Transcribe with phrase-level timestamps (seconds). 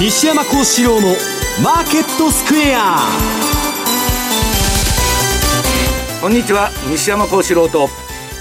[0.00, 1.08] 西山孝四郎の
[1.62, 3.00] マーケットスクエア。
[6.22, 7.86] こんにちは西山孝四郎と。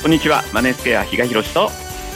[0.01, 1.69] こんにちはマネースクエア比嘉宏と。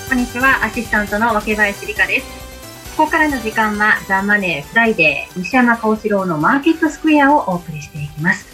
[0.08, 2.96] こんにちはアシスタントの若林理香です。
[2.96, 8.48] ここからの時間はザ・マネーフライデー西山孝四郎のマーケットスクエアをお送りしていきます。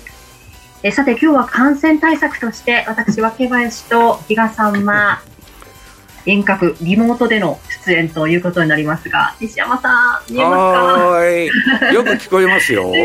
[0.81, 5.21] えさて今日は感染対策として私若林と比嘉さんは
[6.29, 10.59] 遠隔リモートでの出演ということになりますが西山さん見えますか？
[11.09, 11.47] はい。
[11.93, 12.91] よく聞こえますよ。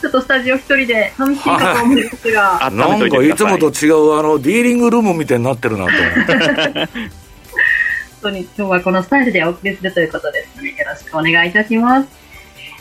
[0.00, 2.30] ちょっとスタジオ一人で寂しいかと思うん です。
[2.32, 5.98] が、なんかいつもと違うあのディーリングルームみたいになってるなと思
[6.84, 7.16] って。
[8.22, 12.08] 当に今日はこのスタイルでお送りするということですので、よろしくお願いいたします。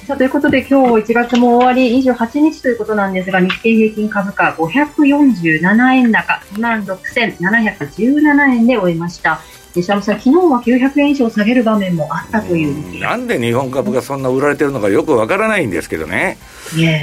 [0.08, 9.40] さあ、ということで今日1月も終わり28日ということなんですが、日経平均株価547円高、26,717円で終えました。
[9.76, 13.00] 西山さん、昨日は900円以上下げる場面もあったという。
[13.00, 16.38] なんで日本株がそんな売られてるのかよくわからないんですけどね、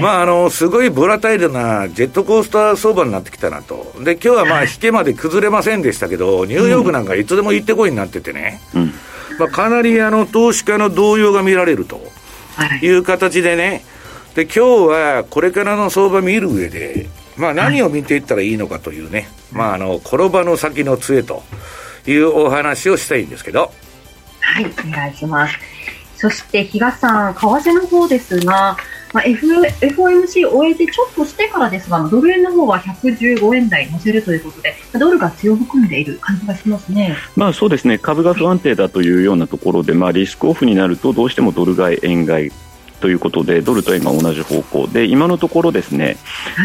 [0.00, 8.92] まあ、あのすごいボラタイルなジェットコースター相場になってきたなと、で今日はまあ引けまで崩れませんでしたけど、ニューヨークなんかいつでも行ってこいになっててね、うん、
[9.38, 12.00] まあ、かなりあの投資家の動揺が見られると
[12.80, 13.84] いう形でね、
[14.34, 21.42] で今日はこれからの相場見る上で、まあ、何を見ていったらいいのかというね、まあ、あの転ばの先の杖と。
[22.06, 23.72] いうお話をしたいんですけど。
[24.40, 25.56] はい、お願いします。
[26.16, 28.76] そして、比嘉さん、為替の方ですが、
[29.12, 37.16] まあ、F、FOMC を終えてちょっとしてからですが、ドル円の方は115円台乗せるということで、ドルが強含んでいる感じがしますね。
[37.36, 42.52] まあそうですね、株が不安定だというようなところで、まあリスクオフになるとどうしてもドル買い円買い
[43.02, 46.18] ということでドルと円が同じ方向で今のところですね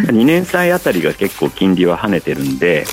[0.05, 2.85] 2年債あたりが結構金利は跳ねてるんで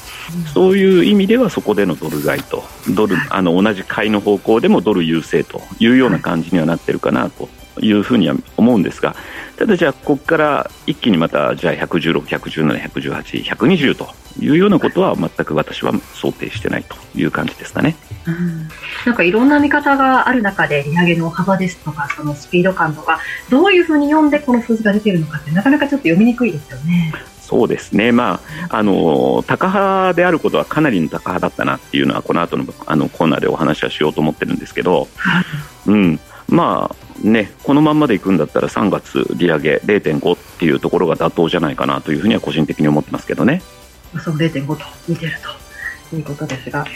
[0.55, 9.17] そういう意味ではそこでのドル買いとドルあの同じ買いの方向でもドル優勢というような感じにはなってるかなというふうには思うんですが
[9.57, 14.09] ただ、じゃあここから一気にまたじゃあ116、117、118、120と
[14.41, 17.95] いうようなことは全く私は想定してないという感じですかね。
[18.27, 18.69] うん、
[19.07, 27.13] なんかいろんな見方がある中で利上げの幅ですとかそのスピード感とかどういうふうに読んでこの数字が出ているのかってなかなかちょっと読みにくいですよね。
[27.41, 35.07] そうですね、まあ、あの高派であることはかなりの高派だったなっていうのはこの後のあのコーナーでお話はしようと思ってるんですけど、
[35.87, 36.19] うん、
[36.49, 43.63] まあね、このまんまでいくんだったら3月利上げ0.5っていうところが妥当じゃないかなというふうには個人的に思ってますけどね。
[44.23, 45.33] その0.5と見てる
[46.11, 46.91] ということですが、さ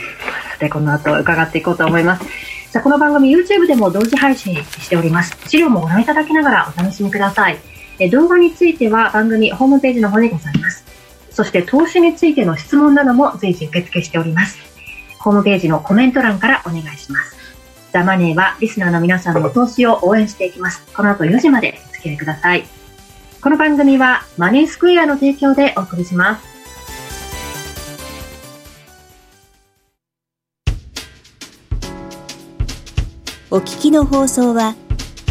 [0.59, 2.25] てこの後伺っていこうと思います。
[2.71, 5.37] さあこの番組 YouTube でも同時配信しております。
[5.47, 7.57] 資料もご覧いただきながらお楽しみください。
[7.97, 10.85] え動画については番組ホームページの方でございます。
[11.31, 14.57] そして投資についての質問なども随時受付しております。
[15.19, 17.38] ホームページのコメント欄からお願いします。
[17.91, 20.85] ザ・マネーはリスナーの皆さんの投資を応援していきます。
[20.95, 22.65] この後4時までお付き合いください。
[23.41, 26.47] この番組はマネースクエアの提供でお送りします。
[33.51, 34.75] お聞きの放送は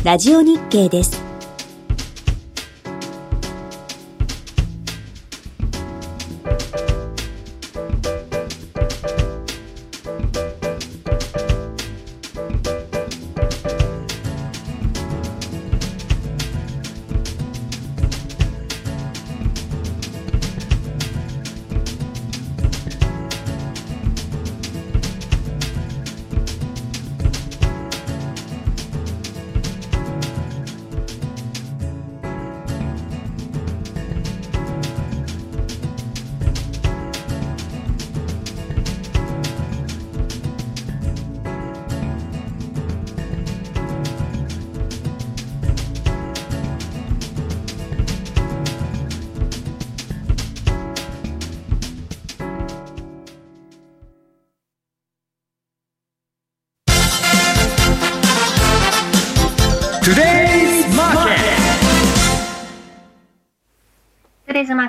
[0.02, 1.27] ラジオ日経です。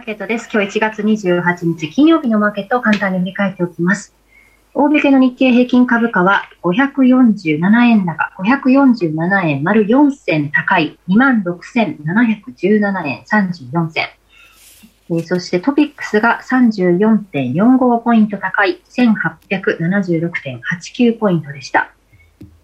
[0.09, 0.49] ケットです。
[0.51, 4.15] 今日1月28日金曜日のマーケットを簡単に振り返っておきます。
[4.73, 14.07] 大引けの日経平均株価は547円高、547円丸4銭高い26,717円34銭。
[15.11, 21.93] えそしてトピックスが34.45ポイント高い1876.89ポイントでした。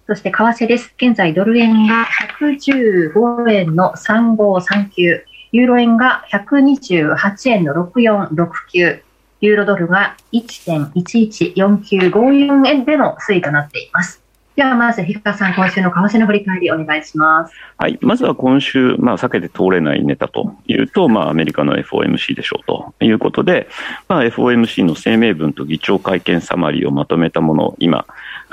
[0.08, 0.96] そして為替です。
[0.98, 2.08] 現在ドル円が
[2.40, 5.35] 115円の3539。
[5.56, 9.02] ユーロ円が128円の6469、
[9.40, 14.22] ユーロドルが1.114954円での推移となっています。
[14.56, 17.54] ではまず、日川さん、今週の為替の振り返りお願いします。
[17.76, 18.00] はい。
[18.02, 23.68] まずは今週、まあ、避けて通れないネタというと、まあ、アメリカの FOMC でしょうということで、
[24.08, 28.06] まあ、FOMC の声明文と議長会見サマリーをまとめたものを今、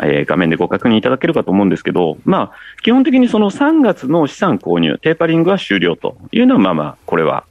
[0.03, 7.45] えー、画面でご確認いただけるかと思うんですけど、まあ、基本的にその3月の資産購入、テーパリングは終了というのは、まあまあ、これは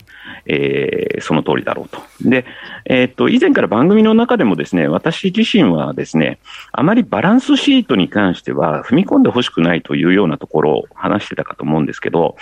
[0.45, 2.01] えー、その通りだろうと。
[2.21, 2.45] で、
[2.85, 6.39] えー、っと、以前から番組の中でもですね、私自身はですね、
[6.71, 12.35] あまりバランスシートに関しては踏み込んでほしくないというようなところを話してたかと思うんですけど、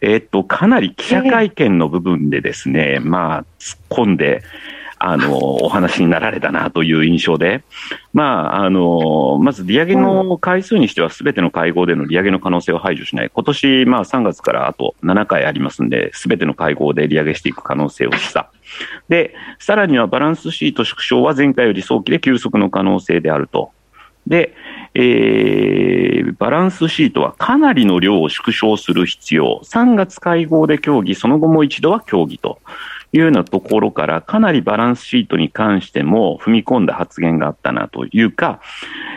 [0.00, 4.42] えー、っと、かなり記者会見の部分でですね、まあ、突っ込んで、
[4.98, 7.62] あの、お話になられたなという印象で、
[8.12, 13.30] まあ、あの、まず利上げの回数にしてはすべての会合での利上げの可能性を排除しない。
[13.32, 18.46] 今年、まあ3月からあと7回ありますんで、すべての会合で利上げしていく可能性を示唆。
[19.08, 23.70] で、さらにはバランスシート縮小は前回より早期で急速の可能性であると。
[24.26, 24.54] で、
[24.94, 29.60] えー、バランスシートはかなりの量を縮小する必要。
[29.64, 32.60] 3月会合で協議、その後も一度は協議と。
[33.12, 38.60] いうようなところから、かなりバランスシートに関しても踏み込んだ発言があったなというか、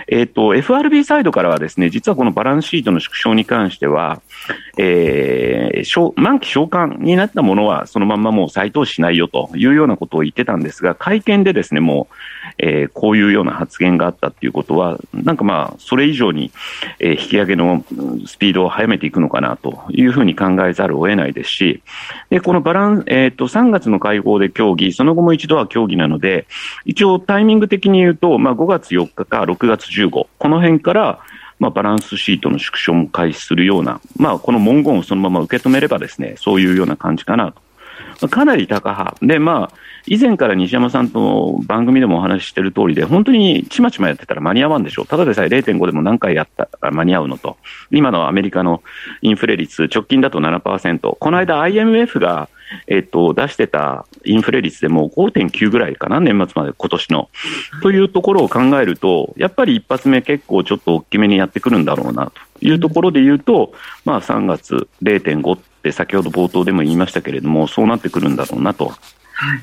[0.08, 4.22] えっ、ー、と、FRB サイドからはですね、実はこのバランスシートの縮小に関しては、
[4.78, 12.16] えー、満期償還になったものはそのままもう再投資しないよというようなことを言ってたんですが、会見でですね、もう、
[12.58, 16.52] えー、こういうような発言があったっていうことは、なんかまあ、それ以上に、
[17.00, 17.84] えー、引き上げの
[18.26, 21.82] スピードを速めていくのかなというふうに考えざるを得ないですし、
[22.30, 26.48] で、このバランス、えっ、ー、と、3月の会合で協議、その後も一度は協議なので、
[26.86, 31.20] 一応タイミング的に言うと、まあ、5月4日か6月15、この辺から、
[31.60, 37.62] まあ、バランスシートの縮小も開始するような、まあ、この文言をそのまま受け止めればですね、そういうような感じかなと。
[38.28, 39.18] かなり高派。
[39.22, 39.76] で、まあ、
[40.06, 45.08] 以前から西山さんと番組でもお話ししてる通りで、本当にちまちまやってたら間に合わんでしょう。
[45.08, 47.58] ただでさえ0.5でも何回やったら間に合うのと。
[47.92, 48.84] 今のアメリカの
[49.22, 51.16] インフレ率、直近だと7%。
[51.20, 52.50] この間 IMF が、
[52.88, 57.30] えっと、出してたインフレ率でも5.9ぐらいかな、年末まで今年の。
[57.82, 63.74] というところを考えると、やっぱり一発目結構ちょっと大きめにやってくるんだろうなというところで言うと、
[64.06, 68.88] まあ3月0.5って先ほど冒頭でも言いましたけれども、そうなってくるんだろうなと。
[68.88, 69.62] はい、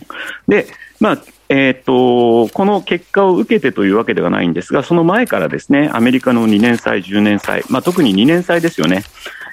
[0.48, 0.66] で、
[1.00, 1.18] まあ、
[1.48, 9.02] えーと、この結果を受けてというわけではないんですが、その前からですね、アメリカの2年債、10年債、まあ、特に2年債ですよね、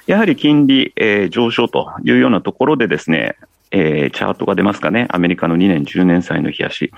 [0.06, 3.36] やはり金利、えー、上昇というようなところでですね、
[3.70, 6.92] えー、チャートが出ますかね、アメリカの2年、10年債の冷やし。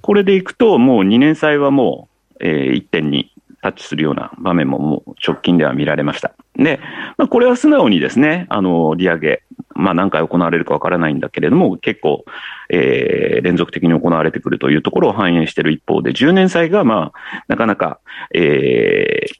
[0.00, 3.26] これでいくと、もう2年債はもう、えー、1.2
[3.62, 6.32] タッチするような場面ももう直近では見られました。
[6.56, 6.80] で、
[7.16, 9.42] まあ、これは素直にですね、あの、利上げ、
[9.74, 12.24] まあ、何回行われるかわからないんだけれども、結構、
[12.68, 18.00] えー、連続的に行われてくるというところを反映している一方で、10年債が、まあ、なかなか、
[18.34, 19.34] えー、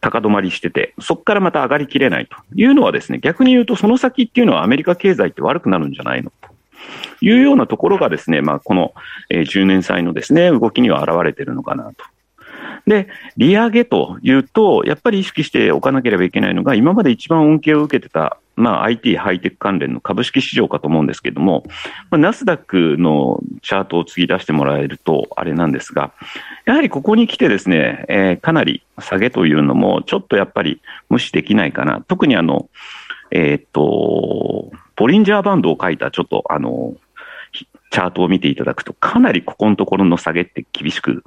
[0.00, 6.30] 高止まりしてて、そこからまた上がりきれないというのはですね、逆に言うとその先っていうのはアメリカ経済って悪くなるんじゃないの？
[6.40, 6.54] と
[7.24, 8.92] いうようなところがですね、まあ、この
[9.30, 12.04] 10年債のですね、動きには現れているのかなと
[12.86, 21.64] で、利上げというと、やっぱり意識しておかなければいけないのが、今まで一番恩恵を受けてた、まあ、IT、ハイテク関連の株式市場かと思うんですけれども、
[22.10, 26.12] まあ、ナスダックのチャートを次出してもらえると、あれなんですが、
[26.66, 32.02] やはりここに来てですね、えー、かなり下げというのも、ちょっとやっぱり無視できないかな。
[32.06, 32.68] 特にあの、
[33.30, 36.94] えー、っと、ボリンジャーバンドを書いた、ちょっとあの、
[37.54, 41.22] チャートを見ていただくと、かなりここのところの下げって厳しく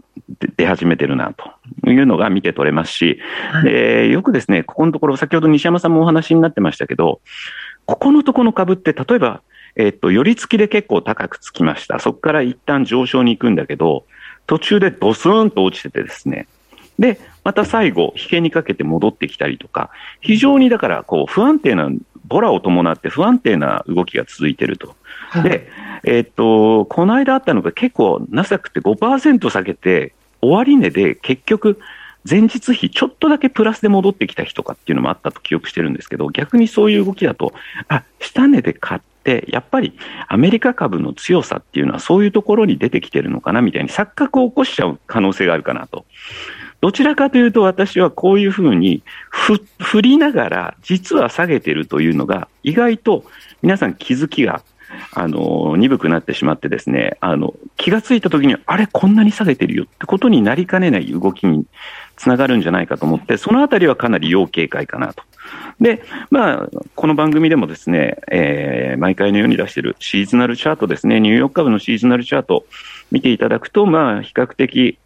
[0.58, 3.20] 出始めてるなというのが見て取れますし、
[3.52, 7.22] はい、でよくですね、ここのところ、先ほど西山さんもお話になってましたけど、
[7.86, 9.42] ここのところの株って、例えば、
[9.78, 12.00] えっと、寄り付きで結構高くつきました。
[12.00, 14.06] そこから一旦上昇に行くんだけど、
[14.48, 16.48] 途中でドスーンと落ちててですね、
[17.00, 21.90] で、また最後、引けにかけて戻ってきたりとか、非常にだから、こう、不安定な、
[22.26, 24.96] ボラを伴って不安定な動きが続いていると。
[25.44, 25.70] で、
[26.04, 31.80] えっと、この間あったのが結構、ナスダックって5%下げて、終値で結局、
[32.30, 37.54] 前日比ちょっとだけプラスで戻ってきた日とかっていうのもあったと記憶してるんですけど、逆にそういう動きだと、
[37.88, 46.06] あ、下値で買って、やっぱりアメリカ株の強さっていうのはそういうところに出てきてるのかなみたいに錯覚を起こしちゃう可能性があるかなと。
[46.80, 49.01] どちらかというと私はこういうふうに
[49.80, 53.25] 振りながら実は下げてるというのが意外と
[53.63, 54.62] 皆さん気づきが
[55.13, 61.65] あの、鈍くなってしまってですね、あの、気がついた時に、あれ、こんなに下げてるよってことになりかねない動きに
[62.15, 65.24] つながるんじゃないかと思って、そのあたりはかなり要警戒かなと。
[65.79, 72.65] で、まあ、この番組でもですね、えー、毎回のように出しているシーズナルチャートですね、ニューヨーク株のシーズナルチャート
[73.12, 74.98] 見ていただくと、まあ、比較的、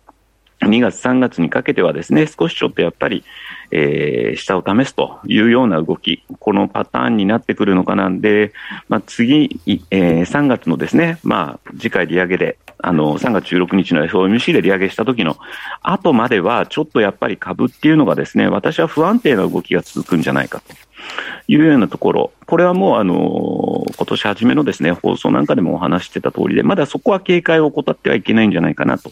[0.61, 3.23] 2月、3月にかけてはですね、少しちょっとやっぱり、
[3.71, 8.53] えー、下を試すというような動き、このパターンになってくるのかなんで、
[8.89, 9.59] まあ、次、
[9.91, 15.37] えー、3月のですね、まあ、次回利上げで、あの、3月16日の FOMC で利上げした時の
[15.81, 20.73] 後までは、ちょっとやっぱり株っていうのがですね、私は不安定な動きが続くんじゃないかと。
[21.47, 29.11] いうようなところ、これはもうあの今年初めのですね放送なんかでもお話してた通りで、まだそこは警戒を怠ってはいけないんじゃないかなと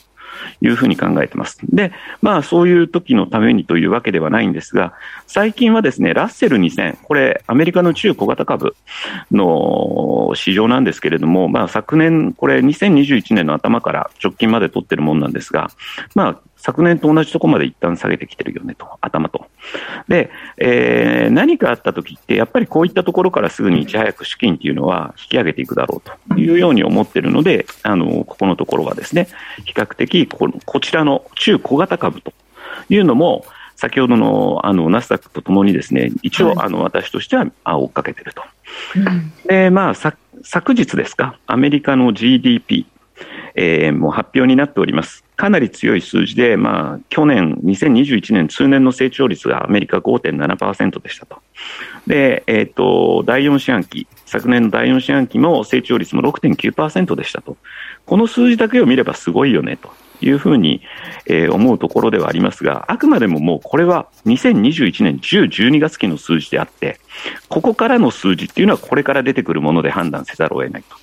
[0.62, 1.60] いうふうに考えてます。
[1.64, 1.92] で、
[2.22, 4.94] まあそういう時のためにというわけではないんですが、
[5.28, 8.76] 最近はですね、ラッセル2000、これアメリカの中小型株
[9.32, 15.70] の市場なんですけれども、まあ昨年、これ2021年の頭から直近まで取ってるもんなんですが、
[16.16, 19.48] まあ昨年と同じところまで一旦下げてきてるよねと、頭と。
[20.10, 29.30] で、えー、何かあった時って、やっぱりこういったところからすぐにいち早く資金っていうのは引き上げていくだろうというように思ってるので、あの、ここのところはですね、
[29.64, 32.34] 比較的こ、こちらの中小型株と
[32.90, 33.46] いうのも、
[33.78, 38.44] 先ほどのあのナスダックとともにですね一応、あの私としては追っかけてると。
[39.48, 39.96] でまあ、
[40.44, 42.86] 昨日ですか、アメリカの GDP、
[43.56, 45.24] えー、もう発表になっております。
[45.36, 51.38] かなり強い数字で、まあ、去年、2021年通年の成長率がアメリカ5.7%でしたと。
[52.08, 57.58] で、えっ、ー、と、第4四半期、昨年の第4四半期も成長率も6.9%でしたと。
[58.06, 59.92] この数字だけを見ればすごいよねと。
[60.22, 60.82] いうふうに、
[61.26, 67.00] えー、思うところではありますが、あくまでももうこれは2021年10、12月期の数字であって、
[67.48, 70.96] ここからの数字っていうのはこれから出てくるもので判断せざるを得ないと。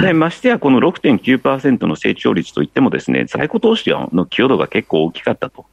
[0.00, 5.66] でましてや、この6.9%の成長率といってもですね在庫投資の寄与度が結構大きかったと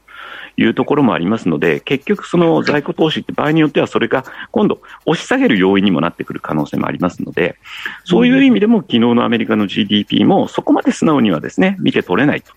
[0.60, 7.56] いうところもありますので、結局、その在庫投資って場合によっては、それが今度、押し下げる要因にもなってくる可能性もありますので、
[8.04, 12.51] そういう意味でも、昨日のアメリカの GDP も、そこまで素直にはですね、見て取れないと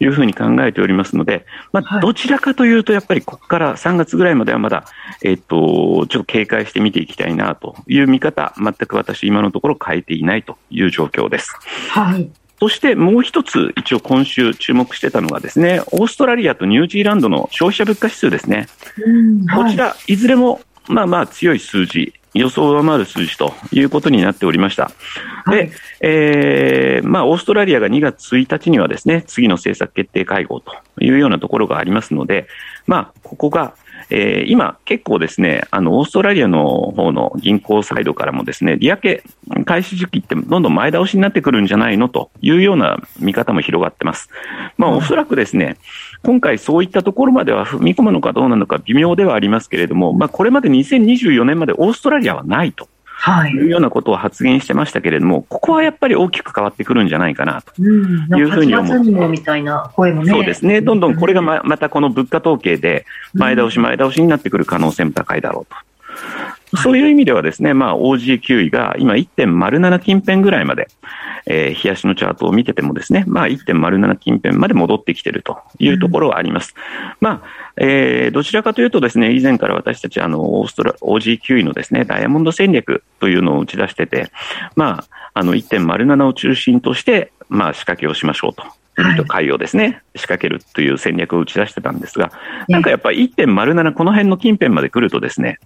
[0.00, 4.84] いうふうに考えておりますので、まあ、どちらかというと、やっぱりここから3月ぐらいまではまだ、
[5.22, 11.56] えっと、ちょっと警戒して見ていきたいなという見方、全く私、今のところ変えていないという状況です。
[11.90, 12.28] はい。
[12.58, 18.66] そしてもう一つ、一応今週注目してたのがですね、オーストラリアとニュージーランドの消費者物価指数ですね。
[19.54, 24.90] こちら、いずれもまあまあ強い数字、予想を上回る数字ということになっておりました。
[25.50, 25.70] で、はい、
[26.00, 32.46] えー、まあ、オーストラリアが2月1日にはですね、次の政策決定会合というようなところがありますので、
[32.86, 33.74] まあ、ここが
[34.10, 39.22] えー、今、結構ですね、あの、オーストラリアの方の銀行サイドからもですね、利上げ
[39.64, 42.08] 開始時期ってどんどん前倒しになってくるんじゃないの？
[42.08, 44.28] というような見方も広がってます。
[44.78, 45.76] まあ、おそらくですね、
[46.22, 52.88] 今回そういったところまでは踏み込むのかどうなのか微妙ではありますけれども、まあ、これまで2024年までオーストラリアはないと。
[53.18, 58.96] はい、いうようなことを発言してましたけれども、ここはやっぱり大きく変わってくるんじゃないかなというふうに思う。
[58.98, 60.30] うん、みたいな声もね。
[60.30, 60.80] そうですね。
[60.80, 65.76] どんどんこれがままたこの物価統計で前倒し前倒しになってくる可能性も高いだろうと。
[66.74, 70.88] そういう意味ではですね、まあ、OG9 位が今1.07近辺ぐらいまで、
[71.46, 76.74] えー、冷やしのチャートを見ててもですね、まあ、1.07近辺まで戻ってきているというところはあります。
[76.76, 77.42] うん、まあ、
[77.76, 84.30] えー、どちらかというとですね、以前から私たち、あの、オーストラ、OG9 位のですね、ダイヤモンド戦略というのを打ち出してて、
[84.74, 88.64] まあ、あの、1.07を中心として、まあ、仕掛けをしましょうと。
[89.16, 92.32] と買いをですね、仕掛けるという戦略を打ち出してたんですが、
[92.68, 95.58] なんかやっぱり1.07、この辺の近辺まで来るとですね、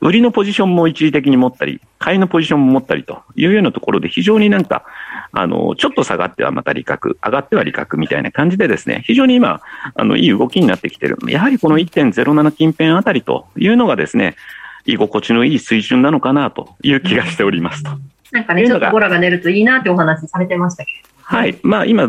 [0.00, 4.84] 売りのポジションも一時的に持ったり、買いのポジションも持ったりというようなところで、非常になんか、
[5.32, 9.60] あの、ちょっと下がってはまた利確、上がっては利確みたいな感じでですね、非常に今、
[9.94, 11.18] あの、いい動きになってきてる。
[11.28, 14.36] やはりこの1.07近辺あたりというのがですね、
[14.84, 17.90] 居心地のいい水準なのかなという気がしておりますと。
[18.32, 21.11] なんかね、ちょっとボラが出るといいなってお話されてましたけど。
[21.22, 21.58] はい。
[21.62, 22.08] まあ今、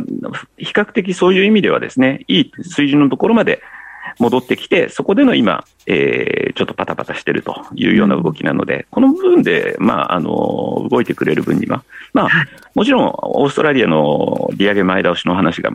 [0.58, 3.62] 比較的そういう意味ではですね、いい水準のところまで
[4.20, 12.29] 戻ってきて、そこでの今、えー、ちょっとパタパタしてるというような動きなので、この部分で、まあ、あの、動いてくれる分には、まあ、
[12.75, 15.72] もちろん、オーストラリアの利上げ前倒しの話が、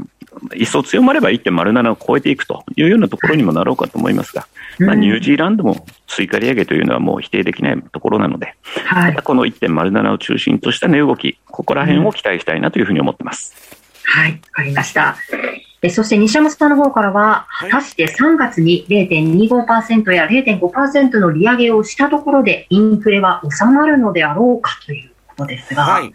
[0.54, 4.46] 一層強まれば1.07を超えていくというようなところにもなろうかと思いますが、
[4.78, 8.54] まあ、ニュージーランドも追加利上げというのはもう否定できないところなので、
[8.86, 13.54] はい、この1.07を中心とした値動き、ここら辺を期待したいなというふうに思ってます。
[14.04, 15.16] はい、わかりました。
[15.80, 25.82] えそして西山さんの方からは、果たして3月に0.25%や0.5%の利上げをしたところで、インフレは収まるのであろうかということですが。
[25.82, 26.12] はい。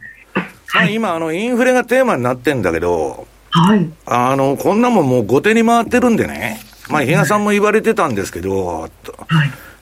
[0.68, 3.90] はい、今、あの、インフレがテーマになってんだけど、はい。
[4.06, 6.60] あの、こんなもんもう後手に回ってるんでね。
[6.90, 8.92] まあ、比嘉さんも言われてたんですけど、はい。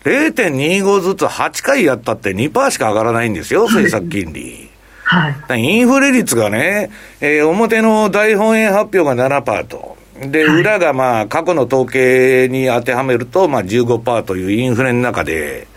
[0.04, 4.71] 0.25ずつ8回やったって2%しか上がらないんですよ、政策金利。
[5.12, 6.90] はい、インフレ率がね、
[7.20, 15.68] えー、表の大本営発表が7%と、で、裏がまあ、過去の統計に当てはめると、まあ15%というインフレの中で、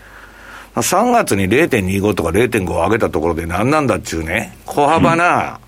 [0.75, 5.59] 3月に0.25とか0.5を上げたところで何なんだっちゅうね、小幅な、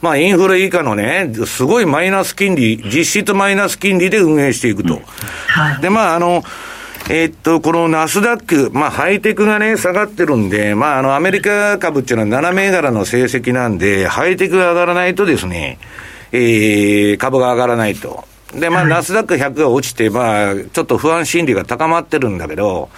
[0.00, 5.00] まあインフレ以下のね、すごいマイナス金利、実質マイナス金利で運営していくと。
[5.80, 6.42] で、まああの、
[7.10, 15.78] えー、っと、このナスダック、まあ、ハイテクがね、下がってるんで、まあ、あの、アメリカ株っていうのは7銘柄の成績なんで、ハイテクが上がらないとですね、
[16.30, 18.24] えー、株が上がらないと。
[18.54, 22.88] で、まあ、ナスダック100が落ちて、まあ、ちょっと不安心理が高まってるんだけど、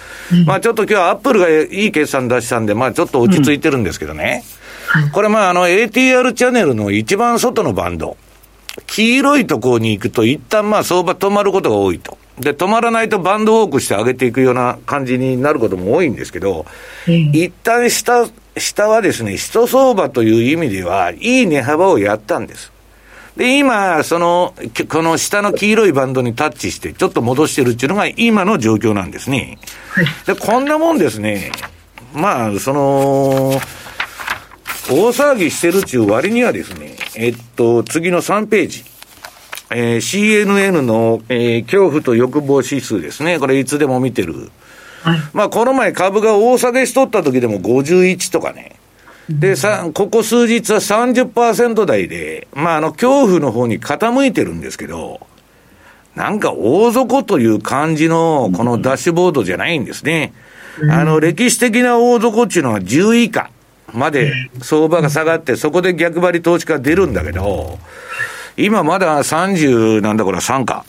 [0.45, 4.43] まあ、ちょっと今日はアップルがいい決算出したんで、まあ、ちょっと落ち着いてるんですけどね。
[5.13, 8.17] これ、まあ、あの、ATR チャンネルの一番外のバンド。
[8.87, 12.17] 黄色いところに行くと、一旦まあ、相場止まることが多いと。
[12.39, 16.65] で、止まらないとバンドウォークして上げていくような感じになることも多いんですけど、
[17.07, 18.27] うん、一旦下、
[18.57, 22.73] 下はですね、人相場という意味では、いい値幅をやったんです。
[23.37, 24.53] で、今、その、
[24.89, 29.57] この下の黄色いバンドにタッチして、ちょっと戻してるっていうのが今の状況なんですね。
[29.89, 31.51] はい、で、こんなもんですね、
[32.13, 33.61] まあ、その、
[34.89, 38.94] 大騒ぎしてるっていう割にはですね、えっと、次の3ページ。
[39.71, 43.39] えー、CNN の、えー、恐怖と欲望指数ですね。
[43.39, 44.51] これいつでも見てる。
[45.03, 48.75] はい、まあ、この前株が大下げしとった時でも51とかね。
[49.29, 55.19] で、さ、ここ数日は30%台で、まあ、あの、恐怖の方に傾いてるんですけど、
[56.15, 60.33] なんか大底という感じの、このダッシュボードじゃないんですね。
[60.89, 63.49] あの、歴史的な大底っていうのは10以下
[63.93, 67.79] まで相場が下がって、そこで逆張り投資家出るんだけど、
[68.57, 70.85] 今まだ30なんだこれ3か。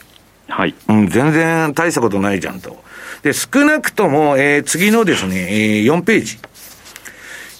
[0.47, 0.73] はい。
[0.87, 2.77] うん、全然大したことないじゃんと。
[3.21, 6.37] で、少なくとも、えー、次のですね、えー、4ページ。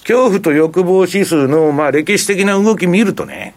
[0.02, 3.54] 恐怖と欲望指数の、まあ、歴史的な動き見るとね、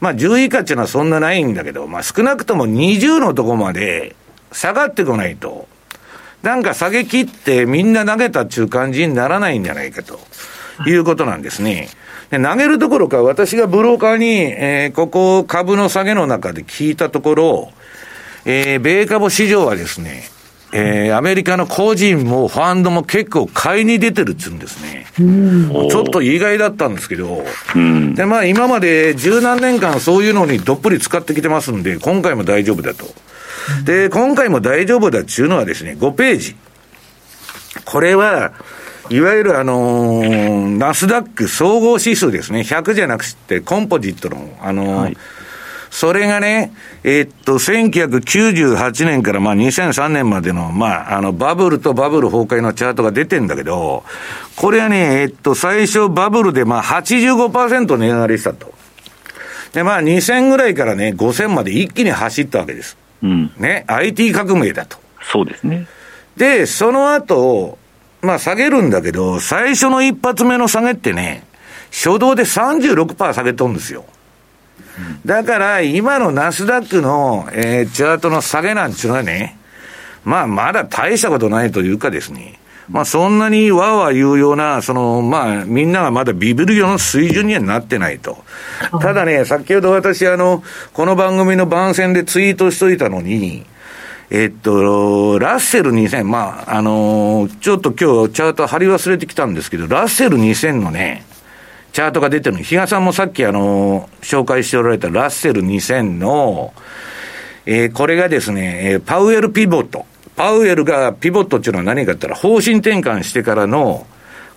[0.00, 4.14] まあ、10以下っていうのはそんなないんだけど、まあ、少なくとも20のとこまで
[4.52, 5.66] 下がってこないと、
[6.42, 10.20] なんか下げ切ってみんな投げたっていう感じにならないんじゃないかと
[10.86, 11.88] いうことなんですね。
[12.30, 17.72] で投げるどころか、私がブローカーに、えー、ここ株の下げの中で聞いたところ、
[18.44, 20.24] えー、米株市場はですね、
[20.72, 25.06] えー、アメリカの個人もファンドも結構買いに出てるっつうんですね。
[25.16, 27.44] ちょっと意外だったんですけど、
[28.14, 33.06] で、まあ今まで十何年間そういうのにどっぷり使ってきてますんで、今回も大丈夫だと。
[33.84, 36.56] で、今回も大丈夫だっていうのはですね、5ページ。
[37.84, 38.52] これは、
[39.10, 42.60] いわゆるあのー、ナスダック総合指数ですね。
[42.60, 45.16] 100じゃなくて、コンポジットの、あのーはい、
[45.90, 46.72] それがね、
[47.04, 54.04] えー、っと、1998年からまあ2003年までの、まあ、あの、バブルとバブル崩壊のチャートが出てんだけど、
[54.56, 58.74] これはね、えー、っと、最初バブルでまあ85%値上がりしたと。
[59.72, 62.96] で、まあ2000ぐらいからね、5000まで一気に走ったわけです。
[63.22, 63.52] うん。
[63.56, 64.98] ね、IT 革命だと。
[65.22, 65.86] そうですね。
[66.36, 67.78] で、その後、
[68.26, 71.44] まあ下げるんだけど、最初の一発目の下げってね、
[71.90, 74.04] 初動で36%下げとんですよ。
[75.24, 79.56] だから今のナスダックの、えー、チャートの下げなんていうのはね、
[80.24, 82.58] まあまだ大したことないというかですね、
[82.88, 88.38] まあそんなにわーわー言うような、その、まあみんながまだビビるような水準にはなってないと。
[89.00, 93.64] ただね、先ほど私あの、この番組の番宣でツイートしといたのに、
[94.28, 101.24] えっと、ラッセル2000、まあ、あのー、ちょっと今日チャート貼り忘れてきたんですけど、ラッセル2000のね、
[101.92, 106.74] チャートが出てるの比嘉さんもさっきあのー、紹介しておられたラッセル2000の、
[107.66, 110.04] えー、これがですね、えー、パウエルピボット。
[110.34, 114.06] パウエルがピボットっていうのは何かって言ったら、方針転換してからの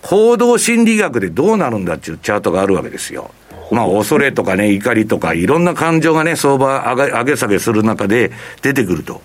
[0.01, 3.31] 行動心理学でどうなるんだっていうチャートがあるわけですよ。
[3.71, 8.31] まあ、恐れとかね、怒りとか、いろんな感情がね、相場上げ上げ下げする中で
[8.63, 9.21] 出てくると。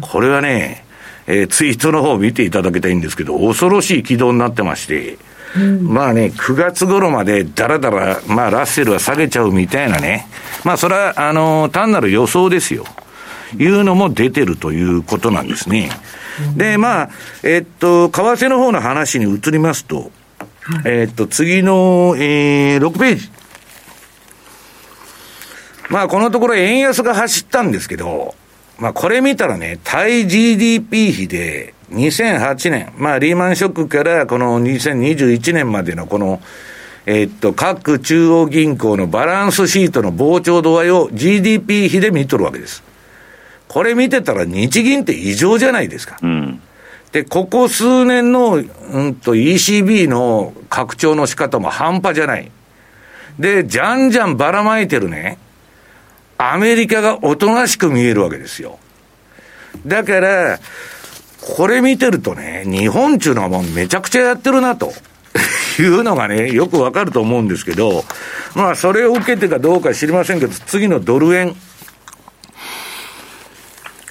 [0.00, 0.84] これはね、
[1.26, 5.18] えー、ツイートの方を見ていただきたいんですけど、恐ろしい軌道になってまして、
[5.56, 10.26] うん、まあね、9月頃までだらだら、まあラッセルは下げちゃうみたいなね、
[10.64, 12.84] まあそれは、あのー、単なる予想ですよ。
[13.58, 15.90] いうのも出てるということなんですね。
[16.56, 17.10] で、まあ、
[17.42, 20.10] えっと、為替の方の話に移りますと、
[20.84, 23.30] えっと、次の、えー、6ページ。
[25.90, 28.34] まあ、このところ円安が走ったんですけど、
[28.78, 36.40] まあこれ見たらね、対 GDP 比で2008年、まあリーマンショックからこの2021年までのこの、
[37.06, 42.82] えっと、各中央銀行のバランスシートの膨張度合いを GDP 比で見とるわけです。
[43.68, 46.18] これ見てたら日銀って異常じゃないですか。
[46.22, 46.60] うん、
[47.12, 48.58] で、ここ数年の、う
[49.02, 52.50] んと ECB の拡張の仕方も半端じゃない。
[53.38, 55.38] で、じゃんじゃんばらまいてるね。
[56.38, 58.78] アメリカがおとなしく見えるわけですよ。
[59.86, 60.58] だから、
[61.40, 64.92] これ見てるとね、日本っていうのはもうめちゃくちゃやってるなと。
[65.80, 68.04] いうのがね、よくわかると思うんですけど、
[68.54, 71.56] まあ、それを受けてかどうか知りませんけど、次のドル円。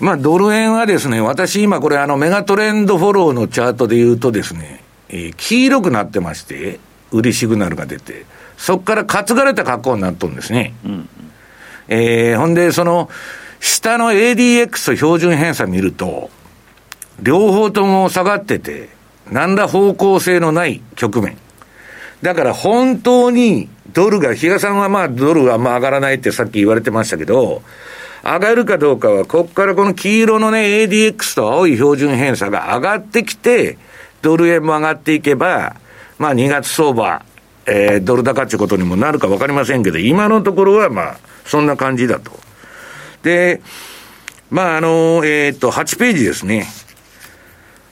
[0.01, 6.79] まあ、ドル円はですね、私今これあのメガトレンドフォローのチャートで言うとですね、えー、黄色くなってまして、
[7.11, 8.25] 売りシグナルが出て、
[8.57, 10.73] そこから担がれた格好になっとるんですね。
[10.83, 11.09] うん、
[11.87, 13.09] えー、ほんで、その、
[13.59, 16.29] 下の ADX と標準偏差見ると、
[17.21, 18.89] 両方とも下がってて、
[19.31, 21.37] 何ら方向性のない局面。
[22.21, 27.61] だから本当にドルが、比嘉さんはまあドルはまあ上がらないってさっき言われてましたけど、
[28.23, 33.77] 上がるかどうかは、ここからこの黄色のね、ADX と青い標準偏差が上がってきて、
[34.21, 35.75] ドル円も上がっていけば、
[36.17, 37.23] まあ2月相場、
[37.65, 42.31] えー、ドル高っていうことにもなるかわかりませんけど、今のところはまあ、そんな感じだと。
[43.23, 43.61] で、
[44.49, 46.67] まああの、えっ、と、8ページですね。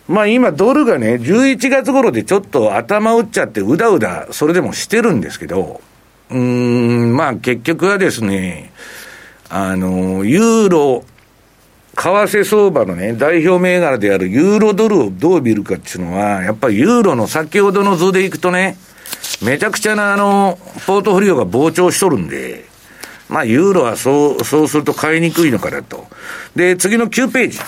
[0.08, 5.82] まあ今ドルがね、11月頃でちょっと頭打っちゃってうだうだ、それでもしてるんですけど、
[6.30, 8.74] うん、まあ結局はですね、
[9.50, 11.04] あの、ユーロ、
[11.96, 18.78] 為替相場のね、代表銘柄であるユーロドルをどう見るかっていうのは、やっぱりユーロの先ほどの図でいくとね、
[19.42, 22.66] めちゃくちゃなあの、ポートフォリオが膨張しとるんで、
[23.28, 26.06] まあユーロはそう、そうすると買いにくいのかなと。
[26.56, 27.60] で、次の9ページ。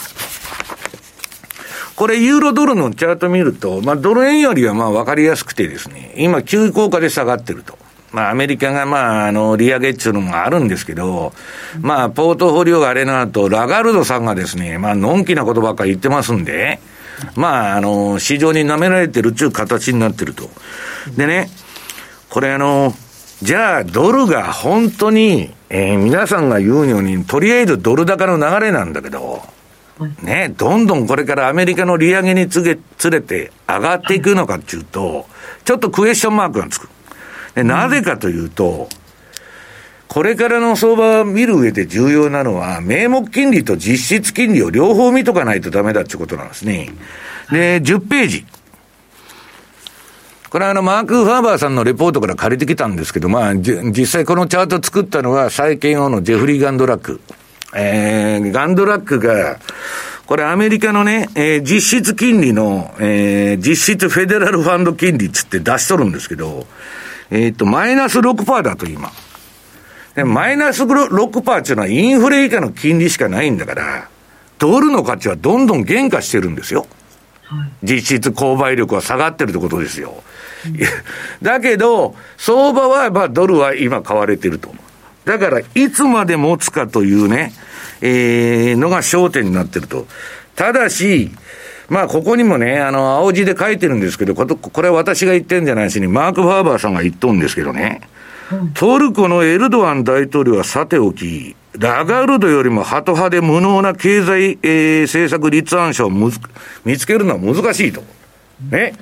[1.95, 7.77] これ、ユーロドルのチャート見ると、まあ、ドル円よりはまあ分かりやすくてですね、今、急降下で下がってると。
[8.11, 11.33] まあ、アメリカがまあ、あの、利上げっていうのもあるんですけど、
[11.81, 16.79] まあ、ポートフォリオがあれなと、ラガルドさんがですね、まあ、のんきなことばっかり言ってますんで、
[17.35, 20.49] まあ、あの、市場に舐められてるっていう形になってると。
[21.15, 21.49] でね、
[22.33, 22.95] これあの、
[23.43, 29.43] じゃあ、ドルが本当に、えー、皆さんが言うように、とりあえずドル高の流れなんだけど、
[30.23, 35.27] ね、どんどんこれからアメリカの利上げにつれつれて上がっていくのかっていうと、
[35.63, 36.89] ちょっとクエスチョンマークがつく。
[37.53, 38.89] でなぜかというと、
[40.07, 46.89] これからの相場を見る上で重要なのは、名目金利と実質金利を両方見とかないとダメだってことなんですね。
[47.51, 48.45] で、10ページ。
[50.53, 57.21] これはあの、マーク・ファーバーさんのレポートから借りてきたんですけど、まあ、実際このチャート作ったのは、債券王のジェフリー・ガンドラック。
[57.75, 59.57] えー、ガンドラックが、
[60.27, 66.67] これアメリカのね、えー、実質金利の、えー、実質フェデラルファンド金利つって出しとるんですけど、
[67.31, 69.11] えっ、と、マイナス6%だと今。
[70.13, 74.07] で、マイナス6%っていうのはインフレ以下の金利しかないんだから、
[74.59, 76.85] ドルの価値はどんどん減価してるんですよ。
[77.81, 80.23] 実質購買力は下がってるってことですよ。
[81.41, 84.73] だけど、相場は、まあ、ドルは今買われてると。
[85.25, 87.53] だから、いつまで持つかというね、
[88.01, 90.07] えー、のが焦点になってると。
[90.55, 91.31] ただし、
[91.89, 98.01] まあ、ここにもね、あの、青字で書いてるんですけど、ことこれは私が言ってんじゃないしに、マーク・ファーバーさんが言っとんですけどね、
[98.73, 106.39] トルコのエルドアン大統領はさておき、ラガルドよりもハト派で無能な経済、えー、政策立案者をむず
[106.85, 108.03] 見つけるのは難しいと。
[108.69, 108.93] ね。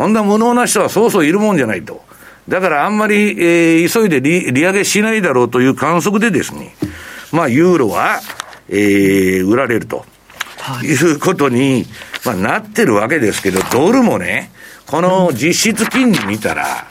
[0.00, 2.02] こんな無能な人はそうそういるもんじゃないと。
[2.48, 6.74] だからあんまり、えー、急いで利利上げしないだろうという観測でですね、
[7.32, 8.20] まあ、ユーロは、
[8.70, 10.06] えー、売られると。
[10.82, 11.84] いうことに、
[12.24, 14.50] まあ、なってるわけですけど、ドルもね、
[14.86, 16.86] この実質金利見たら、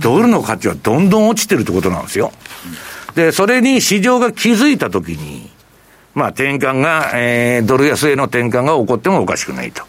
[0.00, 2.32] ドルの価値はどんどん落ちてるってことなんですよ。
[3.14, 5.50] で、それに市場が気づいたときに、
[6.14, 9.84] まあ転換が、えー、ドル安への転換が起こってもおかしくないと。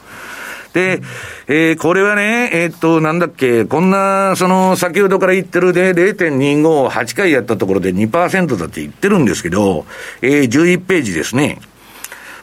[0.76, 1.02] で、
[1.48, 9.86] えー、これはね、えー、っと、なんだっけ、こんな、その、先ほどから言ってるで、0.25を8回やったところで2%だって言ってるんですけど、
[10.22, 11.62] えー、11ページですね。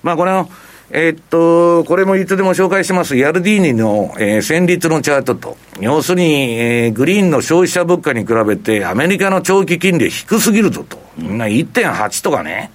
[0.03, 0.49] まあ、これの、
[0.93, 10.99] え、っと、これもいつでも紹介してます、ヤルディーニの、えー、戦率のチャートと、要するに、えー、グリーンの消費者物価に比べて、アメリカの長期金利低すぎるぞと。
[11.19, 12.71] みんな1.8とかね。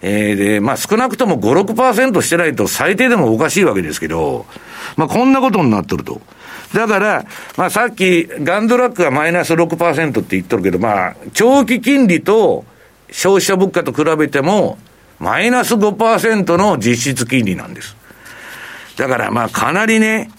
[0.00, 4.46] えー、で、まあ少なくとも5、6%してないと最低でもおかしいわけですけど、
[4.96, 6.20] まあこんなことになっとると。
[6.74, 7.24] だから、
[7.56, 12.64] まあさっき、ガンドラックがマイナス6%って言っとるけど、まあ、長期金利と
[13.10, 14.78] 消費者物価と比べても、
[15.18, 17.96] マイナス5%の実質金利なんです。
[18.96, 20.30] だからまあかなりね、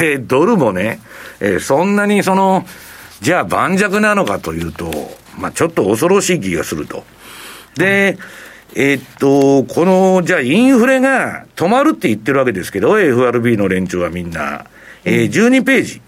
[0.00, 1.00] えー、ドルもね、
[1.40, 2.66] えー、そんなにその、
[3.20, 4.90] じゃあ盤石なのかというと、
[5.38, 7.04] まあちょっと恐ろしい気がすると。
[7.76, 8.18] で、
[8.74, 14.64] えー、っと、この、じゃあインフレが止まるって言ってるわけですけど、FRB の連中はみんな。
[15.04, 16.02] えー、12ページ。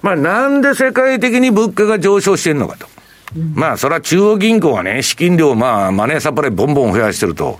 [0.00, 2.86] まあなんで世界的に物価が上昇してるのかと。
[3.54, 7.58] まあ、それは中央銀行はね、資金量、まあ、マネーサプライボンボン増やしてると。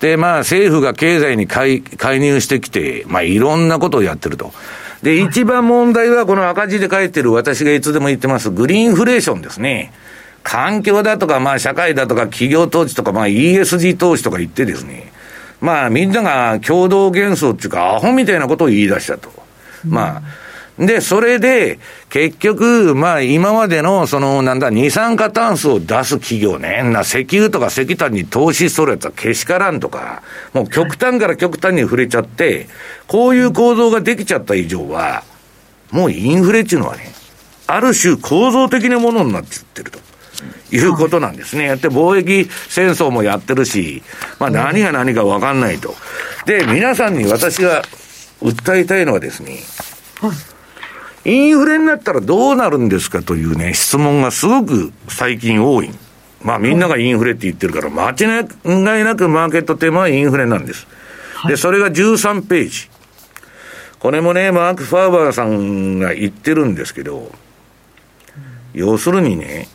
[0.00, 1.82] で、まあ、政府が経済に介
[2.20, 4.52] 入してきて、まあ、いろんなことをやってると。
[5.02, 9.92] で、一番問題は、この赤字で書いてる、私がいつでも言ってます、グリーンフレーションですね。
[10.48, 15.12] 環境だとか、まあ、社会だとか、企業投資とか、まあ、ESG 投資とか言ってですね、
[15.60, 19.30] まあ、みんなが共同幻想っていうか、アホみたいなことを言い出したと。
[19.84, 20.22] ま
[20.78, 30.22] あ、で、それで、結局、まあ、今までの、その、なんだ、二酸化炭素を出す企業ね、な、石油とか石炭に投資しとるやつはけしからんとか、
[30.54, 32.68] もう極端から極端に触れちゃって、
[33.06, 35.24] こういう構造ができちゃった以上は、
[35.90, 37.12] もうインフレっていうのはね、
[37.66, 40.07] ある種構造的なものになっちゃってると。
[40.70, 41.64] いうことなんですね。
[41.64, 44.02] やって貿易戦争もやってるし、
[44.38, 45.94] まあ何が何かわかんないと。
[46.46, 47.82] で、皆さんに私が
[48.42, 49.58] 訴えたいのはですね、
[51.24, 55.90] インフレになったらどうなるんですかというね、質問がすごく最近多い。
[56.42, 58.44] まあみんながインフレって言ってるから、間違
[59.00, 60.86] いなくマーケットテーマはインフレなんです。
[61.46, 62.90] で、それが13ページ。
[63.98, 67.32] これもね、マーク・ファーバーさんが言ってるんですけど、
[68.72, 69.68] 要するにね、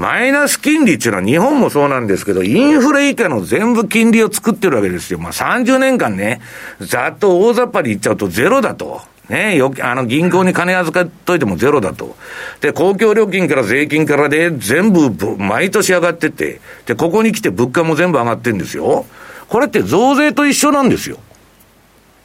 [0.00, 5.18] マイナス金利っていうのは日本もそうなんですけど、インフレ以下の全部金利を作ってるわけですよ。
[5.18, 6.40] まあ30年間ね、
[6.80, 9.02] ざっと大雑把に言っちゃうとゼロだと。
[9.28, 12.16] ねよ、あの、銀行に金預かっといてもゼロだと。
[12.62, 19.04] で、公共料金から税金からで全部毎年上がってて、で、ここに来て物価も全部上がってんですよ。
[19.50, 21.18] これって増税と一緒なんですよ。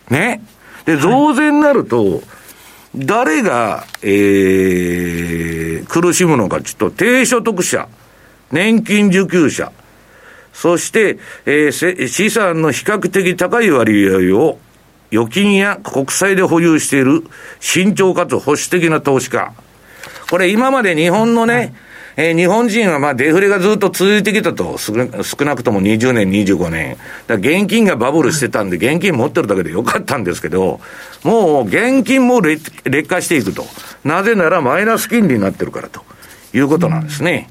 [0.10, 0.42] ね。
[0.86, 2.24] で、増税になると、
[2.96, 7.88] 誰が、えー、苦しむのかちょっと、低所得者、
[8.52, 9.72] 年金受給者、
[10.54, 14.60] そして、えー、資産の比較的高い割合を
[15.12, 17.24] 預金や国債で保有している
[17.60, 19.54] 慎重かつ保守的な投資家。
[20.30, 21.76] これ今まで日本のね、
[22.18, 26.98] えー、日本人はまあデフレがずっと続いてきたと、少なくとも20年、25年。
[27.28, 30.80] だ現金がバブルしてたんで、現金持ってるだけでよかったんですけど、
[31.24, 32.72] もう現金も劣
[33.08, 33.66] 化していくと。
[34.04, 36.04] なぜならマイナス金利になってるからと
[36.54, 37.50] いうことなんですね。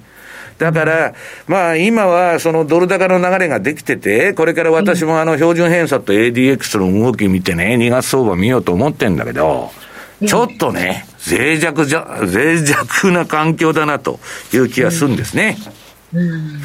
[0.59, 1.15] だから、
[1.47, 9.71] まあ今はそのドル高の流れができてて、これから私もあの標準偏差と ADX の動き見てね、2月相場見ようと思ってんだけど、
[10.25, 14.21] ちょっとね、脆弱じゃ、脆弱な環境だなと
[14.53, 15.57] いう気がするんですね。
[16.13, 16.61] うん、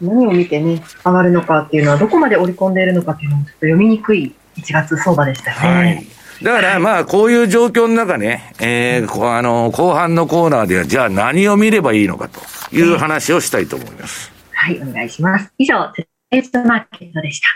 [0.00, 5.68] 何を見てね、上がるのかっていうのは、どこまで織り込んでいるのかっていうのもちょっと読みにくい1月相場でしたよね。
[5.68, 6.06] はい
[6.42, 12.40] だからまあ、こういう状況の中ね、えー、あの、後半のコーナーでは、じゃあ何を見ればいいのかと
[12.74, 14.32] いう話をしたいと思います。
[14.52, 15.52] はい、お願いします。
[15.58, 17.48] 以上、テレストマーケットでした。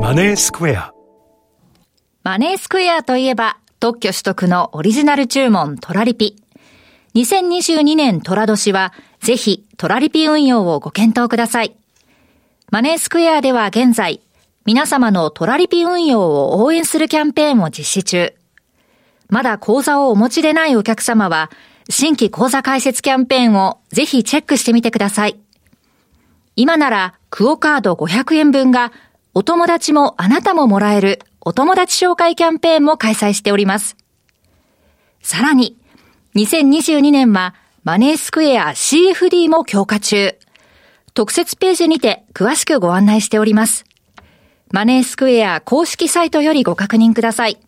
[0.00, 0.97] マネースクエア。
[2.28, 6.36] マネースクエアといえば、特許取得のオリジナル注文トラリピ。
[7.14, 11.74] 2022年トラ年は、ぜひトラリピ運用をご検討ください。
[12.70, 14.20] マネースクエアでは現在、
[14.66, 18.34] 皆様のトラリピ運用を応援するキャンペーンを実施中。
[19.30, 21.50] まだ口座をお持ちでないお客様は、
[21.88, 25.40] 新規口座開設キャンペーンをぜひチェックしてみてください。
[26.56, 28.92] 今なら、クオカード500円分が、
[29.32, 33.96] お友達もあなたももらえるお友達紹介キャンペーンも開催しております。
[35.22, 35.76] さらに、
[36.34, 40.36] 2022年はマネースクエア CFD も強化中。
[41.14, 43.84] 特設ページにて詳しくご案内しております。
[44.70, 47.58] マネースクエア公式サイトよりご確認ください。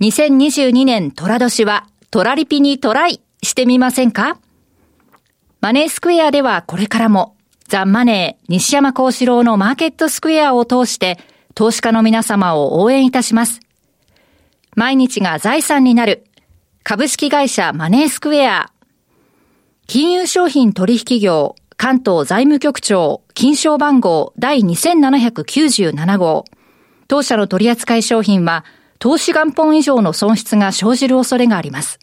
[0.00, 4.38] 2022年トラ年はトラリピにトライしてみませんか？
[5.60, 7.36] マネースクエアではこれからも
[7.68, 11.18] ザ・マネー西山幸四郎のマーケットスクエアを通して
[11.60, 13.60] 投資家の皆様を応援いたします。
[14.76, 16.24] 毎日が財産になる
[16.82, 18.72] 株式会社マネースクエア
[19.86, 26.46] 金融商品取引業関東財務局長、金賞番号第2797号。
[27.08, 28.64] 当社の取扱商品は、
[28.98, 31.98] 投資元本以上の損失が生じる恐れがあります。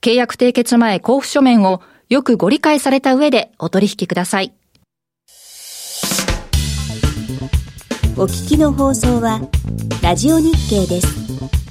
[0.00, 4.52] 契約締結前交付書面をよくご理解された上でお取引ください。
[8.16, 9.40] お聞きの放送は、
[10.00, 11.63] ラジオ日経です。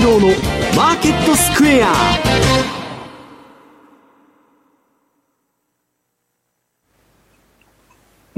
[0.00, 0.28] 山幸四郎の
[0.76, 1.92] マーケットスクエア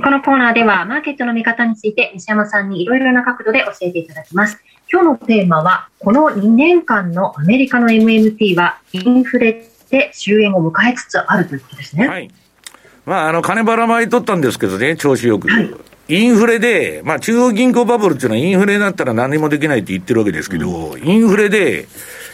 [0.03, 4.61] このコーナーではマーケットの見方について西山さんにいろいろな角度で教えていただきます。
[4.91, 12.09] 今日のテーマは、この2年間のアメリカの MMT はインフレで終焉を迎えつつあるということですね。
[12.09, 12.31] はい。
[13.07, 15.49] まあ、あの、金ばらまいとったんですけどね、調子よく。
[15.49, 21.87] はいインフレで、まあ中央銀行バブルっていうのはインフレになったら何もできないって言ってるわけですけど、インフレで、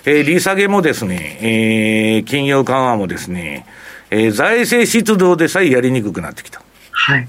[0.05, 3.67] えー、利下げもですね、えー、金融緩和もですね、
[4.11, 6.63] えー、財政出動でさえやりにくくなってきた。
[6.93, 7.29] はい。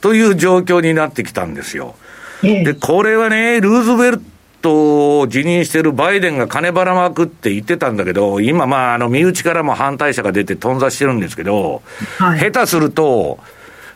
[0.00, 1.94] という状況になってきたんですよ。
[2.42, 4.22] で、これはね、ルーズベル
[4.60, 11.82] トを辞任してるバイデンが金ばらまくって言ってたんだけど、今、まあ、あの、身内からも反対者が出て頓挫してるんですけど、
[12.18, 13.38] はい、下手すると、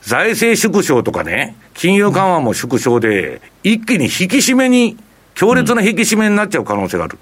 [0.02, 4.96] 財政縮小とかね、金融緩和も縮小で、一気に引き締めに、
[5.36, 7.18] 強烈な引き締めになっちゃう可能性がある。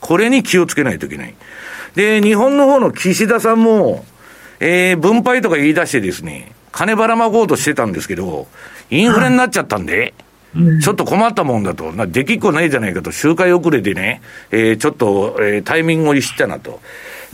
[0.00, 1.34] これに気をつけないといけない。
[1.94, 4.06] で、日本の方の岸田さんも、
[4.60, 8.46] えー、分配とか言い出してですね、金ばらまこうとしてたんですけど、
[8.88, 10.14] インフレになっちゃったんで、
[10.82, 16.80] ちょっと困ったもんだと、できっこないじゃないかと、周回遅れでね、えー、ちょっと、えー、タイミングを逸したなと。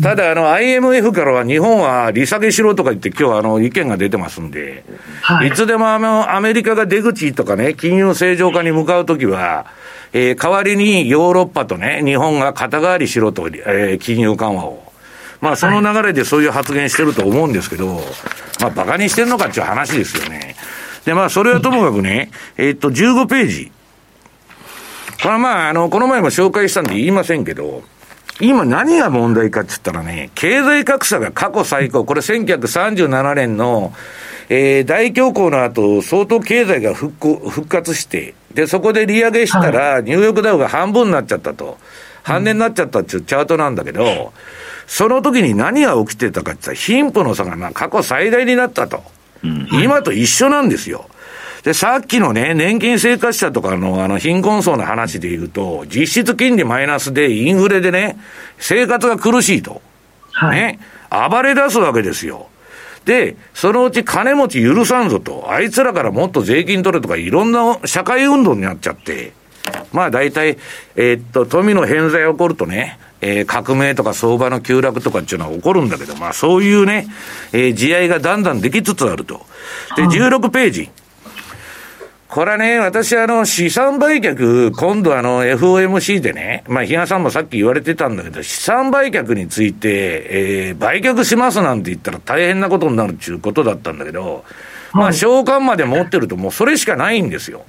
[0.03, 4.85] ただ、あの、IMF からは日本は利下げしろとか言って、今日あの、意見が出てますんで、
[5.23, 9.67] はい、いつでもあの、アメリカが出口とかね、金融正常化に向かうときは、
[10.13, 14.93] えー、代わりにヨーロッパとね、日本が肩代わりしろと、えー、金融緩和を。
[15.41, 18.01] まあ、その流れでそういう発言してると思うんですけど、
[18.61, 20.57] まあ、馬鹿にしてるのかっていう話ですよね。
[21.05, 23.73] で、まあ、それはともかくね、えっと、15ページ。
[25.23, 27.83] これはまあ、あの、この前も紹介したんで言いませんけど、
[28.41, 32.05] 今何が問題かって言ったらね、経済格差が過去最高。
[32.05, 33.93] これ1937年の、
[34.49, 41.79] えー、大恐慌の後、相当経済が復復活して、で、そこで利上げしたら、ニューヨークダウが半分になっちゃったと。
[42.25, 44.33] 半値になっちゃったっていうチャートなんだけど、
[44.87, 49.03] その時に何が起きてたかって言ったら、貧富の差が過去最大になったと。
[49.73, 51.09] 今と一緒なんですよ。
[51.65, 58.19] で、さっきのね、年金生活者とかのあの貧困層の話で言うと、実質金利マイナスでインフレでね、
[58.59, 59.81] 生活が苦しいと。
[60.33, 60.79] はい、ね、
[61.11, 62.49] 暴れ出すわけですよ。
[63.07, 69.33] で、そのうち金持ち許さんぞと、あいつらからもっと税金取れとかいろんな社会運動になっちゃって、
[69.93, 70.59] まあ大体、
[70.97, 77.07] えー、っと、富の偏在が起こるとね、えー、革命とか相場の急落とかっていうのは起こるんだけど、まあそういうね、
[77.53, 79.47] えー、地合いがだんだんできつつあると。
[79.97, 80.91] で、16ページ。
[82.35, 90.27] これはね、私あの、資産売却、今度あの、FOMC でね、まあ、比嘉さんもさっき言われてたんだけど、資産売却について、
[90.69, 94.45] えー、売却しますなんて言ったら大変なことになるっていうことだったんだけど、
[94.93, 97.65] まあ、償還まで持ってるともうそれしかないんですよ。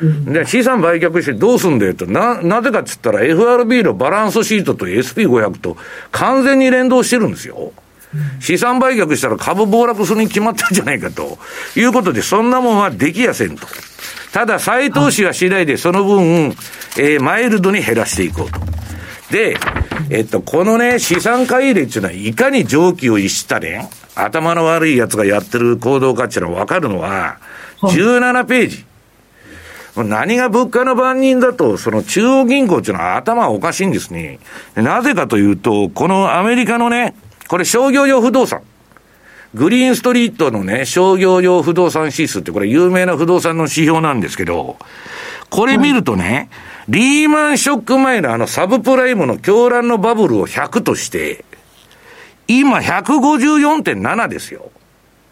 [0.00, 5.76] で、資産売却してどうすんだよと、な、なぜかっつったら FRB のバランスシートと SP500 と
[6.12, 7.72] 完全に連動してるんですよ。
[8.40, 11.38] 資産売却したら株暴落するに決まったんじゃないかと
[11.76, 13.66] いうことで、そんなもんはできやせんと。
[14.32, 16.54] ただ、再投資は次第でその分、
[16.98, 18.60] えー、マイルドに減らしていこうと。
[19.30, 19.56] で、
[20.10, 27.38] えっと、このね、資産買い入れっていうのは、いかに常軌を逸したね、頭の悪い奴がやってる行動かっていうのは分かるのは、
[27.80, 28.84] 17ページ。
[29.96, 34.38] 何が物価の番人だと、その中央銀行っていうのは頭おかしいんですね。
[34.74, 37.14] なぜかというと、このアメリカのね、
[37.48, 38.62] これ商業用不動産。
[39.54, 44.76] グリーンストリートのね、商業用不動産指数ってこれ有名な不動産の指標なんですけど、
[45.48, 46.50] これ見るとね、
[46.88, 51.44] リーマンショック前のあのサブプライムの狂乱のバブルを100として、
[52.48, 54.70] 今154.7ですよ。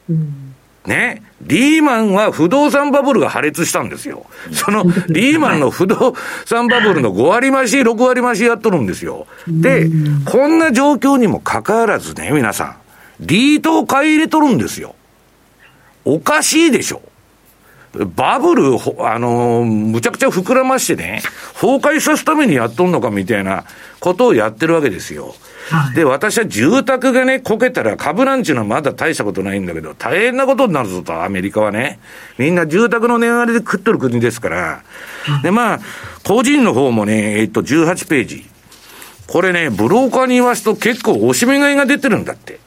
[0.08, 0.53] うん
[0.86, 4.26] ね、リーマンは不動産バブルが破裂したんですよ。
[4.52, 6.14] そのリーマンの不動
[6.44, 9.26] 産バブルの5割増し、6割増しやっとるんですよ。
[9.48, 9.88] で、
[10.26, 12.76] こんな状況にもかかわらずね、皆さん、
[13.20, 14.94] リートを買い入れとるんですよ。
[16.04, 17.00] おかしいでしょ。
[18.16, 18.64] バブル、
[19.06, 21.22] あのー、むちゃくちゃ膨らましてね、
[21.54, 23.64] 崩壊さすためにやっとんのかみたいな
[24.00, 25.34] ことをやってるわけですよ。
[25.70, 32.00] はい、で、私は住宅がね、こけたら株なんちゅうのはまだ大したことないんだけど、大変なことになるぞと、アメリカはね。
[32.36, 34.82] みんな住宅の値上がりで食っとる国ですから。
[35.42, 35.80] で、まあ、
[36.24, 38.44] 個人の方もね、えっと、18ページ。
[39.26, 42.60] これね、ブローカーに言わすと結構おしめ買いが出てるんだって。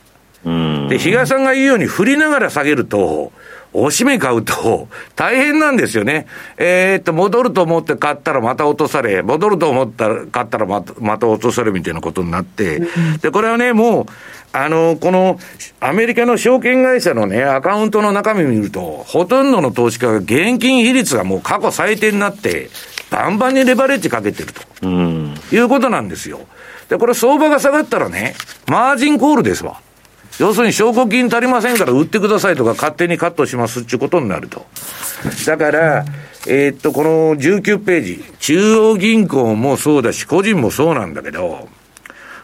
[0.90, 3.32] で、比嘉さんが言うように振りながら下げると、
[3.80, 6.26] おしめ買うと、大変なんですよね。
[6.58, 12.82] えー、っと、戻ると思って買ったらまた落とされ、戻ると思ったら買ったらまたまた落とされみたいなことになって、
[13.22, 14.06] で、これはね、もう、
[14.52, 15.40] あの、この、
[15.80, 22.70] アメリカの証券会社のね、アカウントの中身見ると、ほとんどの投資家が現金比率がもう過去最低になって、
[23.12, 24.88] バンバンにレバレッジかけてると。
[25.52, 26.40] いうことなんですよ。
[26.90, 28.36] で、これ相場が下がったらね、
[28.68, 29.82] マージンコールですわ。
[30.40, 34.66] 要するに証拠金足りませんから売ってくださいとか勝手にカットしますっていうことになると。
[35.46, 36.06] だから、
[36.48, 41.68] えー、っと、この19ページ、中央銀行もそうだし、個人もそうなんだけど、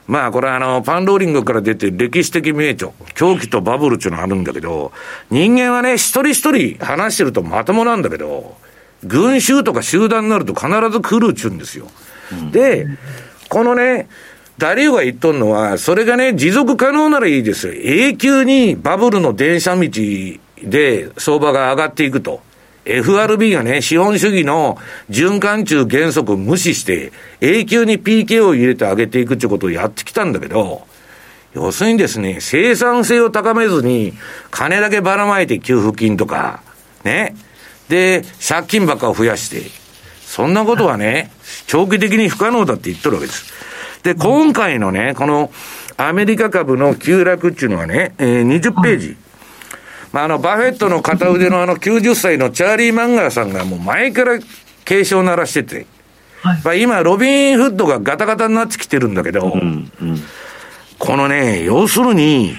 [0.07, 4.91] まあ、これあの、パンローリングから出て歴史的名著、狂気とバブルっていうのがあるんだけど、
[5.29, 8.57] 人間はね、一人一人話してるとまともなんだけど、
[9.05, 11.87] 群衆とか集団になると必ず来るっちゅうんですよ。
[12.51, 12.87] で、
[13.49, 14.07] このね、
[14.57, 17.73] ダリューが言っとんのは、それがね、持続可能ならいいですよ。
[17.73, 19.89] 永久にバブルの電車道
[20.61, 22.41] で相場が上がっていくと。
[22.85, 24.77] FRB がね、資本主義の
[25.09, 30.85] 循環中原則を無視して、永久に PK を入れて上げていくってことをやってきたんだけど、
[31.53, 34.13] 要するにですね、生産性を高めずに、
[34.51, 36.61] 金だけばらまいて給付金とか、
[37.03, 37.35] ね。
[37.89, 39.61] で、借金ばっかを増やして、
[40.25, 41.31] そんなことはね、
[41.67, 43.53] 長期的に不可能だって言っとるわけです。
[44.03, 45.51] で、今回のね、この
[45.97, 49.17] アメリカ株の急落っていうのはね、えー、20ページ。
[50.11, 54.39] まあ、あの、バフェットの片腕のあの90歳のチャーリー・マンガーさんがもう前から
[54.85, 55.87] 警鐘を鳴らしてて、
[56.41, 60.19] はい、まあ今、ロビン・フッドがガタガタになってきてるんだけど、うんうん、
[60.99, 62.53] このね、要するに、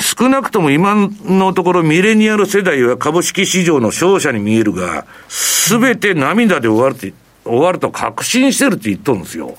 [0.00, 7.12] 少なくとも今のところミレニアル世代は株式市場の勝者に見えるが、すべて涙で終わるって、
[7.46, 9.56] 終わると確信してるって言っとるんですよ。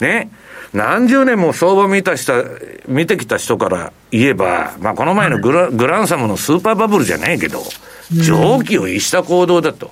[0.00, 0.30] ね。
[0.72, 2.44] 何十年も相場見たした、
[2.86, 7.62] 見てきた人から言えば、まあこの前のグラ,、グランサムのスーパーバブルじゃないけど、
[8.10, 9.90] 常軌を逸した行動だと。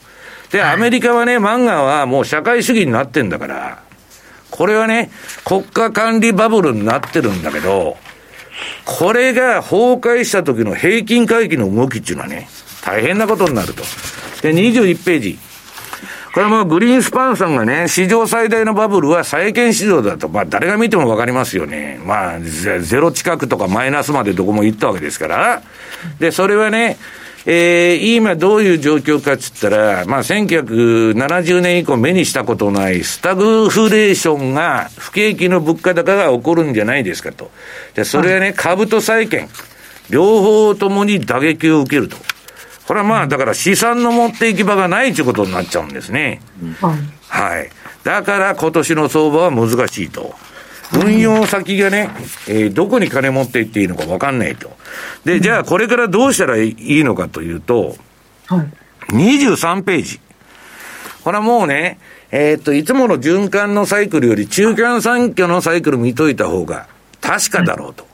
[0.51, 3.83] で、アメリカはね、漫画はもう社会主義になってんだから、
[4.51, 5.11] これはね、
[5.45, 7.97] 国家管理バブルになってるんだけど、
[8.85, 12.49] これが崩壊した時の平均回帰の動きっていうのはね、
[12.85, 13.83] 大変なことになると。
[14.43, 15.39] で、21ページ。
[16.37, 21.99] これもグリーンスパンさんがね、史上最大のバブルは債券市場だと、まあ誰が見てもわかりますよね。
[22.05, 25.63] まあ、ゼロ近くとかマイナスまでどこも行ったわけですから。
[26.19, 26.99] で、それはね、
[27.47, 37.51] えー、今どういう状況かっつったら、まあ、1970年以降目にしたことないスタグフレーションが、不景気の物価高が起こるんじゃないですかと。
[37.95, 39.49] で、それはね、株と債券、
[40.11, 42.19] 両方ともに打撃を受けると。
[42.87, 46.41] これはまあ、だから資産の持っていき場がないということになっちゃうんですね。
[47.29, 47.71] はい。
[48.05, 50.35] だから今年の相場は難しいと。
[50.95, 52.11] 運用先がね、
[52.47, 54.71] えー、どこに金持っていっていいのか分かんないと。
[55.25, 57.97] で、じゃあこれからどうしたらいいのかというと、
[58.47, 60.21] はい、23ページ。
[61.25, 61.99] これはもうね、
[62.31, 66.87] えー、っと、いつもの循環のサイクルより中間産業のサイクル見といた方が
[67.21, 68.07] 確かだろうと。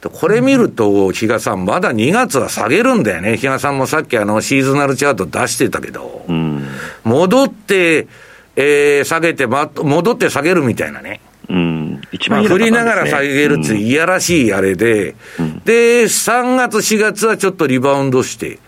[0.00, 3.36] これ見ると、比嘉さん、まだ2月は下げるんだよね。
[3.36, 6.64] 比嘉さんもさっきあの、シーズナルチャート出してたけど、うん、
[7.02, 8.06] 戻って、
[8.54, 11.20] えー、下げて、ま、戻って下げるみたいなね。
[11.48, 18.58] うん、一番、ね、振りながら下げるっていやらしいあれで、うん、で、3月、4月はちょっとリバウンドして、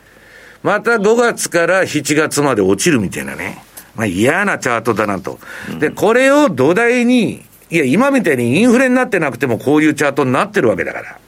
[0.62, 3.62] また5月から7月まで落ちるみたいなね。
[3.94, 5.38] まあ嫌なチャートだなと。
[5.78, 11.18] で、これを土台に、いや、今みたいにインフレになってなくてもこういうチャートになってるわけだから。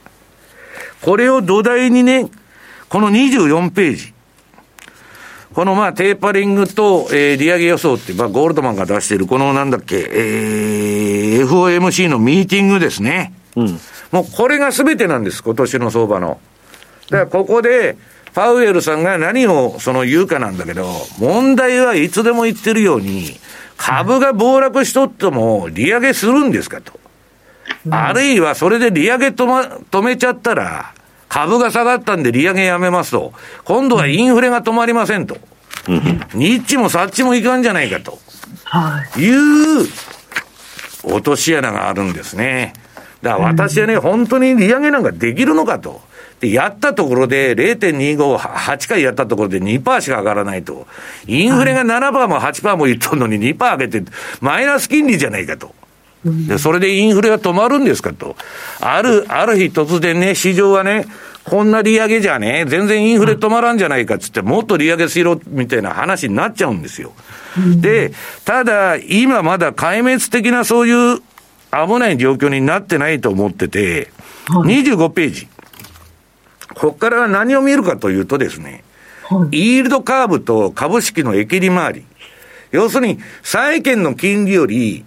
[1.01, 2.29] これを土台にね、
[2.89, 4.13] この24ページ。
[5.53, 13.33] このまあテーパリングと、えー、利上げ予想って、まあゴールドマンが出しているこのなんだっけ、えー、FOMC のミーティングですね。
[13.55, 13.79] うん。
[14.11, 16.39] もうこれが全てなんです、今年の相場の。
[17.09, 17.97] だからここで、
[18.33, 23.39] パウエルさんが何をその言うかなんだけど、問題はいつでも言ってるように、
[23.85, 26.97] 株が暴落しとっても利上げするんですかと。
[27.89, 30.93] あるいはそれで利上げ止,、ま、止めちゃったら、
[31.27, 33.33] 株が下がったんで利上げやめますと。
[33.65, 35.37] 今度はインフレが止まりませんと。
[36.33, 38.19] ニッチもサッチもいかんじゃないかと。
[39.17, 39.87] いう
[41.03, 42.73] 落とし穴があるんですね。
[43.21, 46.01] だから私はね、本当に利上げなんかできるのかと。
[46.43, 50.87] で、やったところで0.25、8回やったところで2%しか上がらないと。
[51.25, 54.03] インフレが7%も8%も言っとんのに2%上げて、
[54.41, 55.73] マイナス金利じゃないかと。
[56.25, 58.35] で、それでインフレが止まるんですかと。
[58.81, 61.05] ある、ある日突然ね、市場はね、
[61.45, 67.13] こんな利上げじゃね、全然インフレ止まらんじゃないかっつって、もっと利上げしろみたいな話になっちゃうんですよ。
[67.77, 68.11] で、
[68.43, 71.19] ただ、今まだ壊滅的なそういう
[71.71, 74.11] 危ない状況になってないと思ってて、
[74.47, 75.47] 25ページ。
[76.75, 78.83] ここから何を見るかというとですね、
[79.51, 82.05] イールドカーブと株式のエキ利回り。
[82.71, 85.05] 要するに、債券の金利より、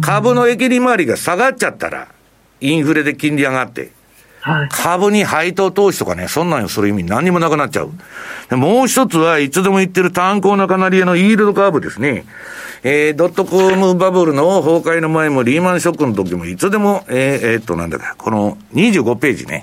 [0.00, 2.08] 株のエキ利回りが下がっちゃったら、
[2.60, 3.90] インフレで金利上がって、
[4.40, 8.56] はい、株に配当投資とかね、そんなんする意味何にもなくなっちゃう。
[8.56, 12.24] もう一つはいつでも言ってる炭鉱のカナリアのイールドカーブですね。
[12.82, 19.62] えー、ドットコムバブルの崩壊の前もリーマンショックの時もいつでも、えー、えー、っと、なんだか、この25ページね、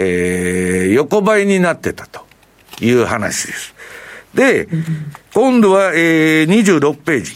[0.00, 2.24] えー、横ばいになってたと
[2.80, 3.74] いう話です。
[4.34, 4.68] で、
[5.34, 7.32] 今度は、えー、26ページ。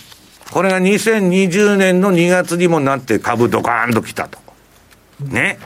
[0.50, 4.38] これが2020年の2月にもなって株ドカーンと来たと。
[5.20, 5.58] ね。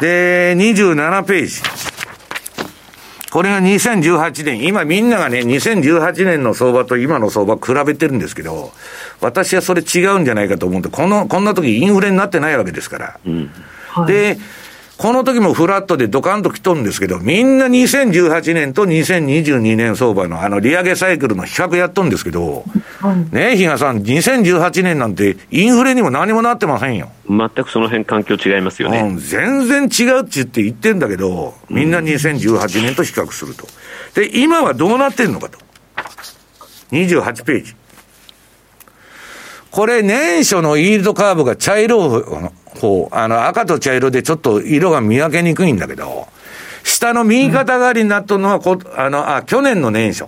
[0.00, 1.60] で、27ページ。
[3.30, 8.72] これが2018年、今みんながね、2018年の相場と今の相場比べてるんですけど、
[9.22, 13.20] 私はそれ違うんじゃないかと思うんで、この、こんな時インフレになってないわけですから。
[13.24, 13.50] うん
[13.88, 14.38] はい、で、
[15.02, 22.64] この時もフラットでドカンと来とるんですけど、みんな2018年と2022年相場のあの利上げサイクルの比較やっとるんですけど、
[23.32, 27.10] ねえ、比嘉さん、2018年なんてインフレにも何もなってませんよ。
[27.28, 29.00] 全くその辺環境違いますよね。
[29.00, 33.66] うん、全然違うって言って言ってんだけど、みんな2018年と比較すると。
[34.14, 35.58] で、今はどうなってんのかと。
[36.92, 37.74] 28ページ。
[39.72, 46.28] これ、年初のイールドカーブが茶色方、あの、赤と茶色でちょっと色が見分けにくいんだけど、
[46.84, 50.26] 下の右肩上がりになったのはこ、あの、あ、去年の年初。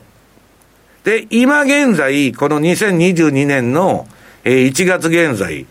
[1.05, 4.07] で、今現在、この2022年の、
[4.45, 5.67] えー、1月現在、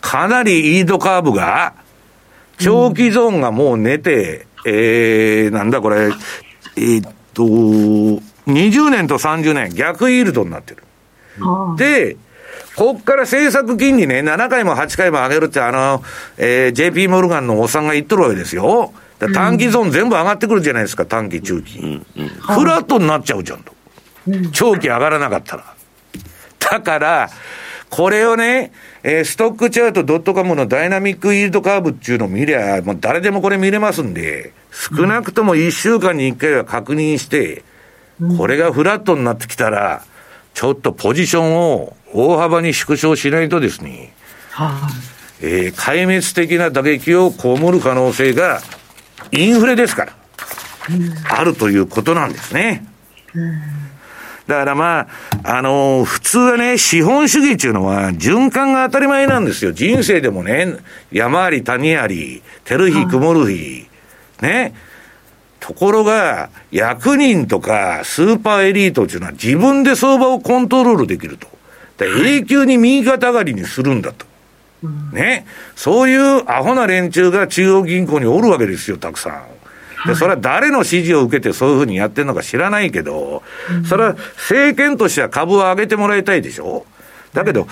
[0.00, 1.74] かなりイードカーブが、
[2.58, 6.12] 長期ゾーンがもう寝て、うん、えー、なんだこれ、
[6.76, 10.82] えー、っと、20年と30年、逆イールドになってる。
[11.76, 12.16] で、
[12.76, 16.02] こっから政策金利ね、7回も8回も上げるって、あの、
[16.38, 18.92] えー、JP モルガンのおっさんが言っとるわけですよ。
[19.34, 21.78] 短期ゾーン全部上がってくるじゃないですか、短期、中期。
[21.78, 23.72] うんうん、フラットになっちゃうじゃんと。
[24.52, 25.74] 長期上がらなかったら。
[26.58, 27.30] だから、
[27.90, 37.64] これをね、えー、ストックチャートドットカムのダイナミックイールドカーブっていうのを見りゃ、もう誰でもこれ見れますんで、少なくとも1週間に1回は確認して、
[38.38, 40.04] これがフラットになってきたら、
[40.54, 44.12] ちょっとポジションを大幅に縮小しないとですね、
[44.50, 44.88] はあ、
[45.40, 48.60] えー、壊滅的な打撃を被る可能性が、
[49.30, 50.12] インフレですから、
[50.90, 52.86] うん、あるということなんですね。
[53.34, 53.60] うん。
[54.46, 55.08] だからま
[55.44, 59.72] あ、あのー、普通はね、資本主義っていうのは循環が当たり前なんですよ。
[59.72, 60.76] 人生でもね、
[61.10, 63.86] 山あり谷あり、照る日曇る日、
[64.40, 64.74] ね。
[65.62, 71.46] ところが、役人とかスーパーエリートっていうのは自分で相場をコントロールできると。
[72.04, 74.26] 永久に右肩上がりにするんだと。
[75.12, 75.46] ね。
[75.76, 79.30] そういうアホな連中が中央銀行におるわけですよ、たくさ
[80.04, 80.08] ん。
[80.08, 83.44] で、それは誰の指示を受けてそういうふうにやってるのか知らないけど、
[83.88, 86.86] それは政権としては株を上げてもらいたいでしょ
[87.34, 87.68] だけど、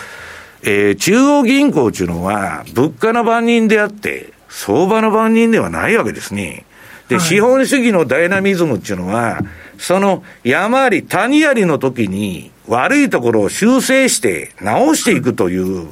[0.62, 6.64] えー、中央銀行っていうのは、物価の番人であって、相場の番人ではないわけですね。
[7.10, 9.40] で、資本主義のダイナミズムっていうのは、
[9.78, 15.88] その山あり谷ありの時に悪いところを修正して直していくという、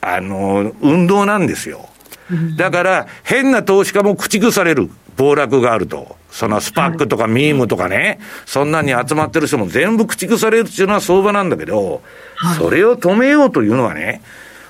[0.00, 1.88] あの、運動なんですよ。
[2.56, 4.90] だから、変な投資家も駆逐される。
[5.16, 6.16] 暴落があると。
[6.30, 12.02] そのスパックとかミームとかね、そんなに集まってる人も全部駆逐されるっていうのは相場なんだけど、
[12.56, 14.22] それを止めようというのはね、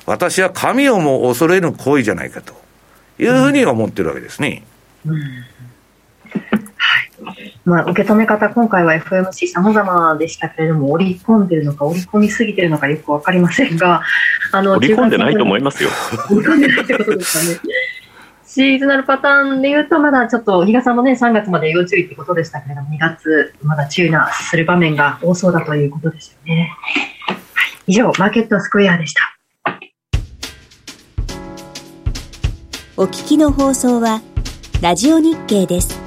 [0.04, 2.54] 私は神をも恐れぬ行為じゃないかと
[3.20, 4.64] いうふうに思ってるわけですね。
[5.06, 5.20] うん
[7.64, 14.02] まあ、受け止め方、今回は FMC 様々でしたけれども、織り込んでるのか、織り込みすぎてるのかよくわかりませんが、
[14.52, 15.90] あの、織り込んでないと思いますよ。
[16.30, 17.72] 織り込んでないってことですかね。
[18.44, 26.76] シーズナルパターンで言うと、まだちょっと、比嘉さんもね、3月まで要注意ってことでしたけれども、2月、まだ注意なする場面が多そうだということですよね。
[27.26, 27.38] はい、
[27.86, 29.38] 以上、マーケットスクエアでした。
[32.96, 34.20] お聞きの放送は、
[34.82, 36.01] ラジオ日経です。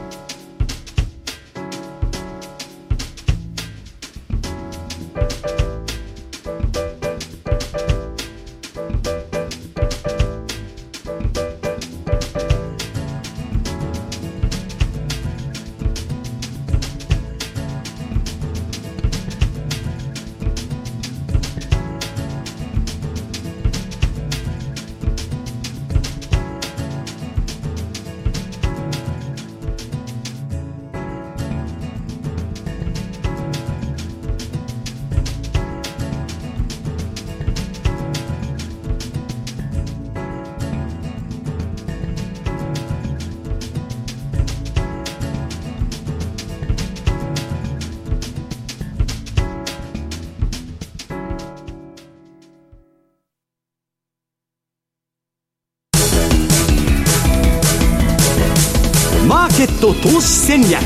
[59.85, 60.81] ト投資戦略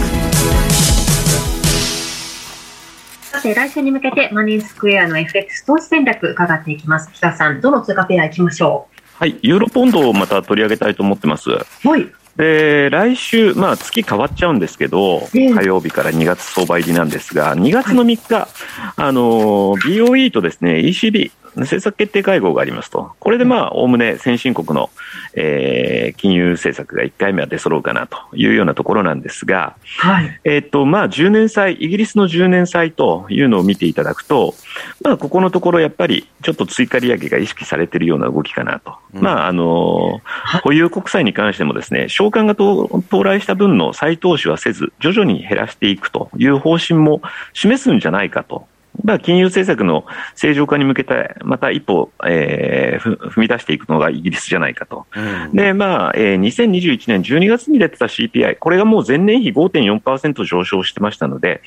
[3.22, 7.10] さて、来週に向けてマネースクエアの FX 投資戦略伺っていきます。
[7.14, 11.50] 北さん、どの通貨ペア行きましょはい、ユーロポンドをまた取り上げたいと思ってます。
[11.50, 12.12] はい。
[12.36, 18.50] で、来週、まあ月変わっちゃうんですけど、火曜日から2月相場入りなんですが、2月の3日、
[18.98, 21.32] あの、BOE とですね、ECB、
[21.62, 24.90] 政策決定会合がありますと、これでまあ、おおむね先進国の、
[25.34, 34.56] えー、金融政策が1回目は出揃うかなというようなところなんですが、はい、えっと、まあ、10年債、イギリスの10年債というのを見ていただくと、
[35.04, 38.96] まあ、ここのところやっぱりちょっと追加利上げが意識されているような動きかなと。
[39.14, 40.22] うん、まあ、あの、
[40.64, 47.22] 保有国債に関してもですね、償還が到来した分の再投資はせず、徐々に減らしていくという方針も
[47.54, 48.68] 示すんじゃないかと
[49.04, 55.06] まあ、金融政策の正常化に向けて、また一歩、えー、踏み出していくのがイギリスじゃないかと。
[55.16, 61.62] うん、で、まあ、えー、2021年12月に出てた CPI、これがもう前年比5.4%上昇してましたので、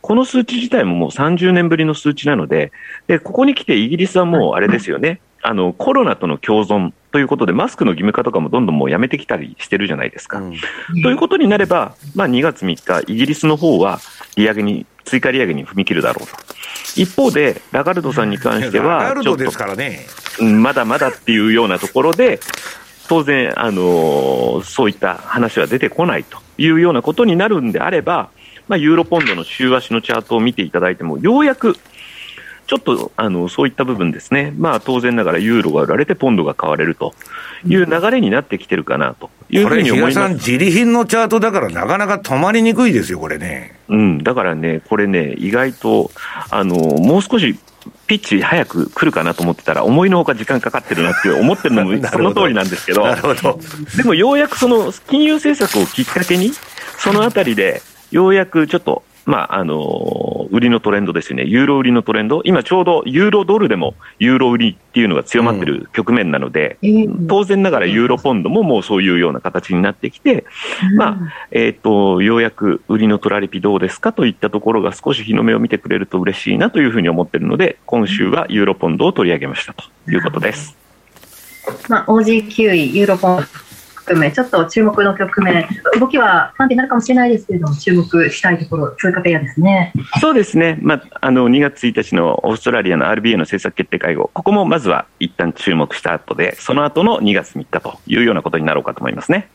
[0.00, 2.72] この数値自体ももう30年ぶりの数値なので、
[3.08, 5.20] で、ここに来てイギリスはもうあれですよね。
[5.42, 10.38] あの、コロナとの共存ということで、マスクの義務化とかもどんどんもうやめてきたりしてるじゃないですか。
[10.38, 14.00] うん、ということになれば、まあ2月3日、イギリスの方は
[14.36, 16.34] 利上げに、追加利上げに踏み切るだろうと。
[16.94, 20.06] 一方で、ラガルドさんに関しては、ちょっと、ね、
[20.40, 22.40] まだまだっていうようなところで、
[23.08, 28.30] 当然、あのそういった話は出てこないというようなことになるんであれば、
[28.68, 31.76] まあ、ユーロポンドの週足のチャートを見ていただいても、ようやく
[32.66, 37.14] ちょっとあのそういった部分ですね、まあ、当然ながらユーロが売られてポンドが買われると
[37.64, 40.20] いう流れになってきてるかなというふうに思います。
[40.20, 43.78] これ、自利品のチャートだからなかなか止まりにくいですよ、これね。
[43.88, 46.10] うん、だからね、これね、意外と、
[46.50, 47.56] あの、もう少し
[48.06, 53.04] ピッチ早く来るかなと思ってたら、思いのほか時間かかってるなって思ってるのも その通りなんですけど、
[53.42, 53.60] ど。
[53.96, 56.52] でもようやくその金融政策をきっかけに、
[56.98, 61.44] そのあたりで、ようやくちょっとまあ、あの、売りのトレンドですよね。
[61.44, 62.42] ユーロ売りのトレンド。
[62.44, 70.46] 今ちょうどユーロドルでもユーロ売りっていうのが強まってる局面なので、うん、当然ながらユーロポンドももうそういうような形になってきて、
[70.92, 71.18] うん、まあ、
[71.50, 80.76] えっ、ー、と、ようやく売りのトラリピどうですかといったところが少し日の目を見てくれると嬉しいなというふうに思ってるので、今週はユーロポンドを取り上げましたということです。
[81.88, 83.65] まあ、OG9 位、ユーロポンド。
[84.06, 85.66] 含め、ちょっと注目の局面、
[85.98, 89.92] 動きは不安定になるかもしれないですけれども、注目したいところ、通貨ペアですね。
[90.20, 99.48] そうですね、まあ、あの2月1日のオーストラリアの RBA の政策決定会合、ここもまずは一旦注目した後で、その後の2月3日というようなことになろうかと思いますね。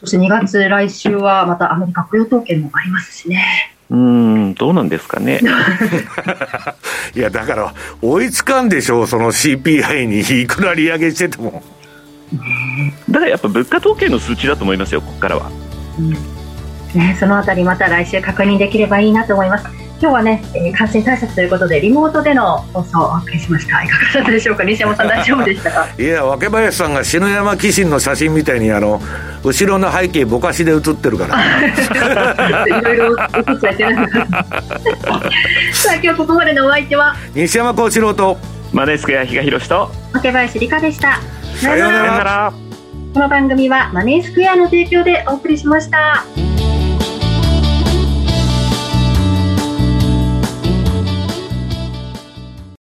[0.00, 3.70] そして2月、来週はまたアメリカ雇用統計もありますしね。
[3.90, 5.40] うん、どうなんですかね。
[7.14, 11.62] いや、だから、追いつかんでしょう、その CPI にいくら利上げしてても。
[13.10, 15.50] だからやっぱ物価統計の数値だと思いますよ、ここからは。
[15.98, 16.16] うん
[16.94, 19.64] ね、そのあたりまた来週確認できればいいなと思います。
[20.00, 23.82] 今日はね、えー、感染対策ということでリモートでの放送をお送りしました。
[23.82, 25.88] いかがだったでしょうか、西山さん大丈夫でしたか？
[25.98, 29.00] いや、若林さんが篠山紀信の写真みたいにあの
[29.42, 31.36] 後ろの背景ぼかしで写ってるから。
[32.66, 33.94] いろいろ映っちゃってない。
[35.74, 37.16] さあ今日ここまでのお相手は？
[37.34, 38.38] 西山幸四郎と
[38.72, 41.18] マネースクエア比嘉宏と若林理香でした。
[41.64, 42.52] さようなら。
[43.14, 46.22] この番組はマネースクエアの提供でお送りしました。